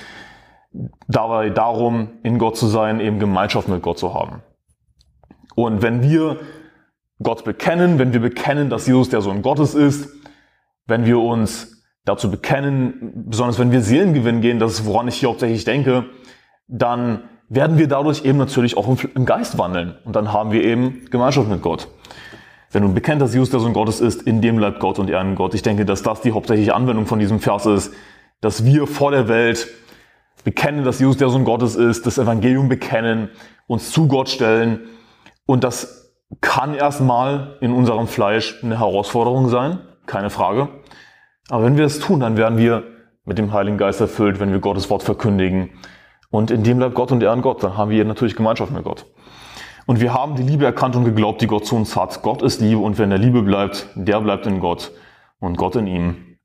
[1.09, 4.43] dabei darum, in Gott zu sein, eben Gemeinschaft mit Gott zu haben.
[5.55, 6.39] Und wenn wir
[7.23, 10.09] Gott bekennen, wenn wir bekennen, dass Jesus der Sohn Gottes ist,
[10.87, 15.31] wenn wir uns dazu bekennen, besonders wenn wir Seelengewinn gehen, das ist, woran ich hier
[15.31, 16.05] hauptsächlich denke,
[16.69, 19.97] dann werden wir dadurch eben natürlich auch im Geist wandeln.
[20.05, 21.89] Und dann haben wir eben Gemeinschaft mit Gott.
[22.73, 25.35] Wenn du bekennt, dass Jesus der Sohn Gottes ist, in dem bleibt Gott und in
[25.37, 25.55] Gott.
[25.55, 27.95] Ich denke, dass das die hauptsächliche Anwendung von diesem Vers ist,
[28.41, 29.69] dass wir vor der Welt
[30.43, 33.31] bekennen, dass Jesus der Sohn Gottes ist, das Evangelium bekennen,
[33.67, 34.81] uns zu Gott stellen.
[35.47, 40.69] Und das kann erstmal in unserem Fleisch eine Herausforderung sein, keine Frage.
[41.49, 42.85] Aber wenn wir es tun, dann werden wir
[43.25, 45.71] mit dem Heiligen Geist erfüllt, wenn wir Gottes Wort verkündigen.
[46.31, 47.63] Und in dem bleibt Gott und er an Gott.
[47.63, 49.07] Dann haben wir natürlich Gemeinschaft mit Gott.
[49.87, 52.23] Und wir haben die Liebe erkannt und geglaubt, die Gott zu uns hat.
[52.23, 54.93] Gott ist Liebe und wenn der Liebe bleibt, der bleibt in Gott
[55.41, 56.39] und Gott in ihm.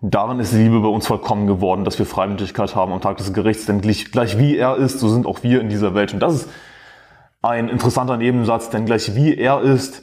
[0.00, 3.32] Darin ist die Liebe bei uns vollkommen geworden, dass wir Freimütigkeit haben am Tag des
[3.32, 6.12] Gerichts, denn gleich, gleich wie er ist, so sind auch wir in dieser Welt.
[6.12, 6.50] Und das ist
[7.42, 10.02] ein interessanter Nebensatz, denn gleich wie er ist,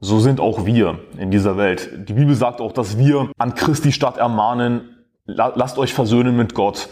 [0.00, 2.08] so sind auch wir in dieser Welt.
[2.08, 6.88] Die Bibel sagt auch, dass wir an Christi Stadt ermahnen, lasst euch versöhnen mit Gott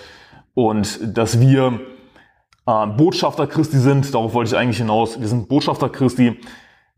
[0.54, 1.80] und dass wir
[2.66, 4.14] äh, Botschafter Christi sind.
[4.14, 5.18] Darauf wollte ich eigentlich hinaus.
[5.18, 6.38] Wir sind Botschafter Christi.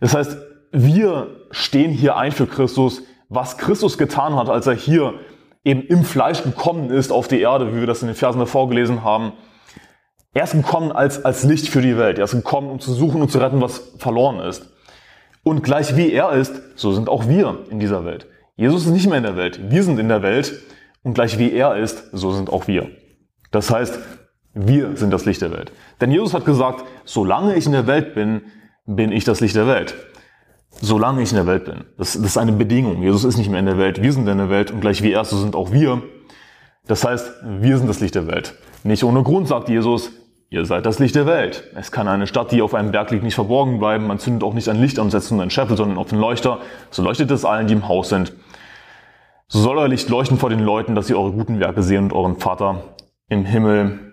[0.01, 0.37] Das heißt,
[0.73, 5.15] wir stehen hier ein für Christus, was Christus getan hat, als er hier
[5.65, 8.69] eben im Fleisch gekommen ist auf die Erde, wie wir das in den Versen davor
[8.69, 9.33] gelesen haben.
[10.33, 12.19] Er ist gekommen als, als Licht für die Welt.
[12.19, 14.71] Er ist gekommen, um zu suchen und zu retten, was verloren ist.
[15.43, 18.27] Und gleich wie er ist, so sind auch wir in dieser Welt.
[18.57, 19.61] Jesus ist nicht mehr in der Welt.
[19.71, 20.61] Wir sind in der Welt.
[21.03, 22.91] Und gleich wie er ist, so sind auch wir.
[23.51, 23.99] Das heißt,
[24.53, 25.73] wir sind das Licht der Welt.
[26.01, 28.43] Denn Jesus hat gesagt, solange ich in der Welt bin,
[28.85, 29.95] bin ich das Licht der Welt.
[30.71, 31.85] Solange ich in der Welt bin.
[31.97, 33.03] Das, das ist eine Bedingung.
[33.03, 34.03] Jesus ist nicht mehr in der Welt.
[34.03, 36.03] Wir sind in der Welt und gleich wie er, so sind auch wir.
[36.87, 38.55] Das heißt, wir sind das Licht der Welt.
[38.83, 40.11] Nicht ohne Grund sagt Jesus,
[40.51, 41.71] ihr seid das Licht der Welt.
[41.75, 44.07] Es kann eine Stadt, die auf einem Berg liegt, nicht verborgen bleiben.
[44.07, 46.59] Man zündet auch nicht ein Licht an, setzt nur einen Scheffel, sondern auf den Leuchter.
[46.91, 48.35] So leuchtet es allen, die im Haus sind.
[49.47, 52.13] So soll euer Licht leuchten vor den Leuten, dass sie eure guten Werke sehen und
[52.13, 52.83] euren Vater
[53.29, 54.13] im Himmel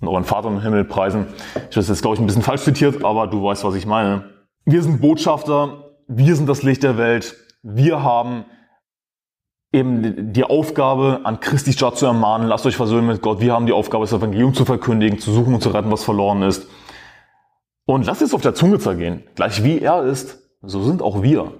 [0.00, 1.26] und euren Vater im Himmel preisen.
[1.54, 3.86] Ich habe das jetzt, glaube ich, ein bisschen falsch zitiert, aber du weißt, was ich
[3.86, 4.24] meine.
[4.64, 8.44] Wir sind Botschafter, wir sind das Licht der Welt, wir haben
[9.72, 13.40] eben die Aufgabe, an Christi Stadt zu ermahnen, lasst euch versöhnen mit Gott.
[13.40, 16.42] Wir haben die Aufgabe, das Evangelium zu verkündigen, zu suchen und zu retten, was verloren
[16.42, 16.68] ist.
[17.84, 19.24] Und lasst es auf der Zunge zergehen.
[19.34, 21.52] Gleich wie er ist, so sind auch wir.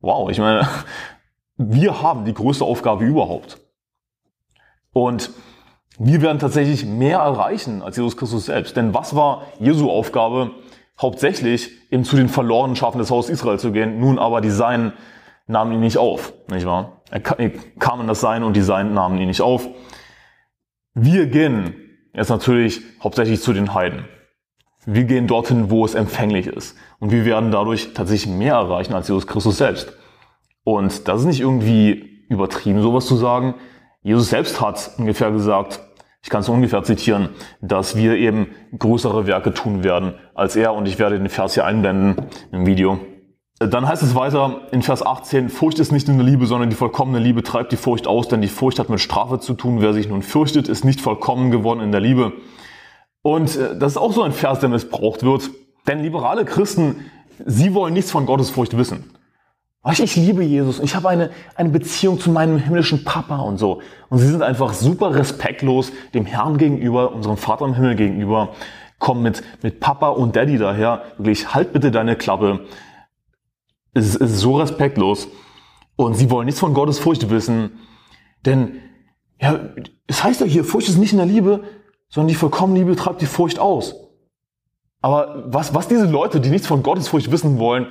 [0.00, 0.68] Wow, ich meine,
[1.56, 3.58] wir haben die größte Aufgabe überhaupt.
[4.92, 5.30] Und
[5.98, 8.76] wir werden tatsächlich mehr erreichen als Jesus Christus selbst.
[8.76, 10.52] Denn was war Jesu Aufgabe?
[11.00, 14.00] Hauptsächlich eben zu den verlorenen Schafen des Hauses Israel zu gehen.
[14.00, 14.92] Nun aber die Seinen
[15.46, 17.02] nahmen ihn nicht auf, nicht wahr?
[17.10, 19.68] Er kam in das Sein und die Seinen nahmen ihn nicht auf.
[20.94, 21.74] Wir gehen
[22.14, 24.06] jetzt natürlich hauptsächlich zu den Heiden.
[24.86, 26.76] Wir gehen dorthin, wo es empfänglich ist.
[27.00, 29.92] Und wir werden dadurch tatsächlich mehr erreichen als Jesus Christus selbst.
[30.64, 33.54] Und das ist nicht irgendwie übertrieben, sowas zu sagen.
[34.02, 35.80] Jesus selbst hat ungefähr gesagt,
[36.22, 37.30] ich kann es ungefähr zitieren,
[37.60, 40.74] dass wir eben größere Werke tun werden als er.
[40.74, 42.98] Und ich werde den Vers hier einblenden im Video.
[43.58, 46.76] Dann heißt es weiter in Vers 18, Furcht ist nicht in der Liebe, sondern die
[46.76, 49.80] vollkommene Liebe treibt die Furcht aus, denn die Furcht hat mit Strafe zu tun.
[49.80, 52.34] Wer sich nun fürchtet, ist nicht vollkommen geworden in der Liebe.
[53.22, 55.50] Und äh, das ist auch so ein Vers, der missbraucht wird.
[55.86, 57.06] Denn liberale Christen,
[57.46, 59.10] sie wollen nichts von Gottes Furcht wissen.
[59.88, 60.80] Ich liebe Jesus.
[60.80, 63.80] Ich habe eine, eine Beziehung zu meinem himmlischen Papa und so.
[64.08, 68.50] Und sie sind einfach super respektlos dem Herrn gegenüber, unserem Vater im Himmel gegenüber.
[68.98, 71.04] Kommen mit, mit Papa und Daddy daher.
[71.18, 72.66] Wirklich, halt bitte deine Klappe.
[73.96, 75.28] Es ist so respektlos.
[75.96, 77.78] Und sie wollen nichts von Gottes Furcht wissen.
[78.44, 78.80] Denn,
[79.40, 79.58] ja,
[80.06, 81.64] es heißt ja hier, Furcht ist nicht in der Liebe,
[82.08, 83.94] sondern die vollkommene Liebe treibt die Furcht aus.
[85.00, 87.86] Aber was, was diese Leute, die nichts von Gottes Furcht wissen wollen,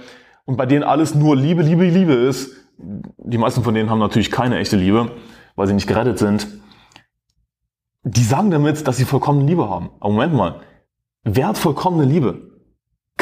[0.45, 4.30] und bei denen alles nur Liebe, Liebe, Liebe ist, die meisten von denen haben natürlich
[4.30, 5.12] keine echte Liebe,
[5.56, 6.47] weil sie nicht gerettet sind,
[8.03, 9.89] die sagen damit, dass sie vollkommene Liebe haben.
[9.99, 10.62] Aber Moment mal,
[11.24, 12.55] wer hat vollkommene Liebe?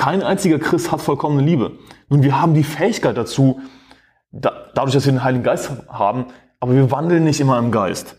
[0.04, 1.80] Kein einziger Christ hat vollkommene Liebe.
[2.10, 3.62] Nun, wir haben die Fähigkeit dazu,
[4.34, 6.26] da, dadurch, dass wir den Heiligen Geist haben,
[6.60, 8.18] aber wir wandeln nicht immer im Geist.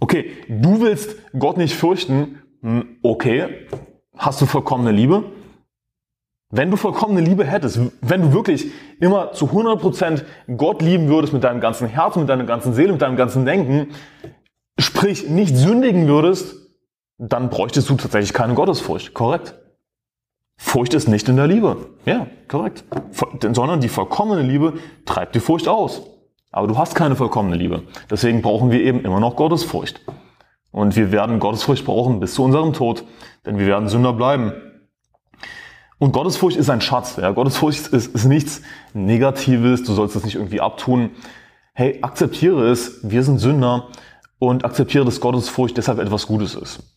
[0.00, 3.68] Okay, du willst Gott nicht fürchten, hm, okay,
[4.16, 5.24] hast du vollkommene Liebe?
[6.48, 10.24] Wenn du vollkommene Liebe hättest, wenn du wirklich immer zu 100%
[10.56, 13.88] Gott lieben würdest mit deinem ganzen Herzen, mit deiner ganzen Seele, mit deinem ganzen Denken,
[14.78, 16.56] sprich nicht sündigen würdest,
[17.18, 19.12] dann bräuchtest du tatsächlich keine Gottesfurcht.
[19.12, 19.56] Korrekt.
[20.56, 21.76] Furcht ist nicht in der Liebe.
[22.04, 22.84] Ja, korrekt.
[23.40, 26.02] Sondern die vollkommene Liebe treibt die Furcht aus.
[26.50, 27.82] Aber du hast keine vollkommene Liebe.
[28.10, 30.00] Deswegen brauchen wir eben immer noch Gottesfurcht.
[30.72, 33.04] Und wir werden Gottesfurcht brauchen bis zu unserem Tod,
[33.44, 34.52] denn wir werden Sünder bleiben.
[35.98, 37.16] Und Gottesfurcht ist ein Schatz.
[37.16, 37.30] Ja?
[37.30, 41.10] Gottesfurcht ist, ist nichts Negatives, du sollst es nicht irgendwie abtun.
[41.72, 43.88] Hey, akzeptiere es, wir sind Sünder
[44.38, 46.95] und akzeptiere, dass Gottesfurcht deshalb etwas Gutes ist.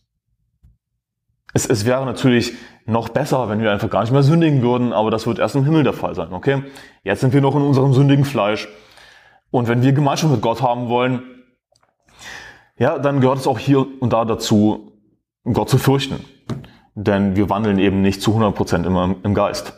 [1.52, 2.54] Es, es wäre natürlich
[2.86, 5.64] noch besser, wenn wir einfach gar nicht mehr sündigen würden, aber das wird erst im
[5.64, 6.62] Himmel der Fall sein, okay?
[7.02, 8.68] Jetzt sind wir noch in unserem sündigen Fleisch.
[9.50, 11.22] Und wenn wir Gemeinschaft mit Gott haben wollen,
[12.78, 14.92] ja, dann gehört es auch hier und da dazu,
[15.44, 16.24] Gott zu fürchten.
[16.94, 19.74] Denn wir wandeln eben nicht zu 100% immer im Geist.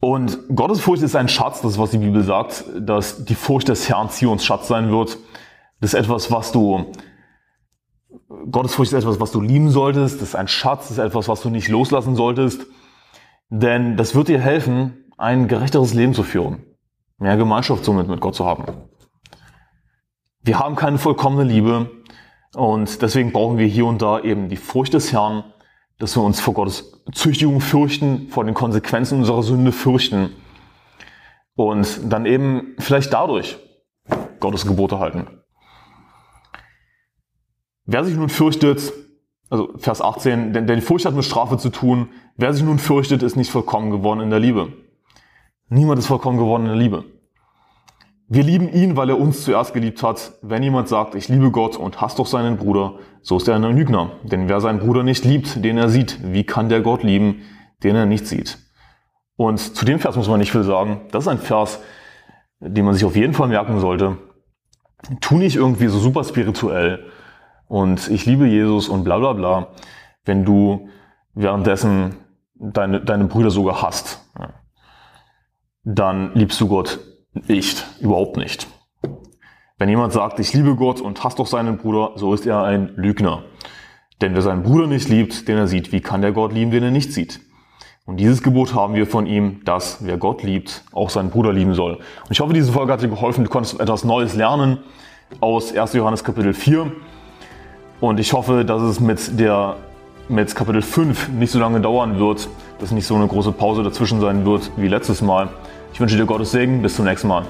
[0.00, 3.88] Und Gottesfurcht ist ein Schatz, das ist, was die Bibel sagt, dass die Furcht des
[3.88, 5.18] Herrn Zions Schatz sein wird.
[5.80, 6.86] Das ist etwas, was du
[8.50, 11.42] Gottesfurcht ist etwas, was du lieben solltest, das ist ein Schatz, das ist etwas, was
[11.42, 12.66] du nicht loslassen solltest,
[13.48, 16.64] denn das wird dir helfen, ein gerechteres Leben zu führen,
[17.18, 18.64] mehr Gemeinschaft somit mit Gott zu haben.
[20.42, 21.90] Wir haben keine vollkommene Liebe.
[22.54, 25.44] Und deswegen brauchen wir hier und da eben die Furcht des Herrn,
[25.98, 30.30] dass wir uns vor Gottes Züchtigung fürchten, vor den Konsequenzen unserer Sünde fürchten.
[31.54, 33.58] Und dann eben vielleicht dadurch
[34.40, 35.39] Gottes Gebote halten.
[37.92, 38.92] Wer sich nun fürchtet,
[39.48, 43.24] also Vers 18, denn, denn Furcht hat mit Strafe zu tun, wer sich nun fürchtet,
[43.24, 44.72] ist nicht vollkommen geworden in der Liebe.
[45.68, 47.04] Niemand ist vollkommen geworden in der Liebe.
[48.28, 50.34] Wir lieben ihn, weil er uns zuerst geliebt hat.
[50.40, 53.76] Wenn jemand sagt, ich liebe Gott und hasst doch seinen Bruder, so ist er ein
[53.76, 54.12] Lügner.
[54.22, 57.42] Denn wer seinen Bruder nicht liebt, den er sieht, wie kann der Gott lieben,
[57.82, 58.58] den er nicht sieht?
[59.34, 61.00] Und zu dem Vers muss man nicht viel sagen.
[61.10, 61.80] Das ist ein Vers,
[62.60, 64.16] den man sich auf jeden Fall merken sollte.
[65.20, 67.10] Tu nicht irgendwie so super spirituell
[67.70, 69.68] und ich liebe Jesus und bla bla bla,
[70.24, 70.88] wenn du
[71.34, 72.16] währenddessen
[72.56, 74.26] deine, deine Brüder sogar hast,
[75.84, 76.98] dann liebst du Gott
[77.32, 78.66] nicht, überhaupt nicht.
[79.78, 82.92] Wenn jemand sagt, ich liebe Gott und hasst doch seinen Bruder, so ist er ein
[82.96, 83.44] Lügner.
[84.20, 86.82] Denn wer seinen Bruder nicht liebt, den er sieht, wie kann der Gott lieben, den
[86.82, 87.38] er nicht sieht?
[88.04, 91.74] Und dieses Gebot haben wir von ihm, dass wer Gott liebt, auch seinen Bruder lieben
[91.74, 91.94] soll.
[91.94, 93.44] Und ich hoffe, diese Folge hat dir geholfen.
[93.44, 94.78] Du konntest etwas Neues lernen
[95.40, 95.92] aus 1.
[95.92, 96.90] Johannes Kapitel 4.
[98.00, 99.76] Und ich hoffe, dass es mit der
[100.28, 102.48] mit Kapitel 5 nicht so lange dauern wird,
[102.78, 105.48] dass nicht so eine große Pause dazwischen sein wird wie letztes Mal.
[105.92, 107.44] Ich wünsche dir Gottes Segen, bis zum nächsten Mal.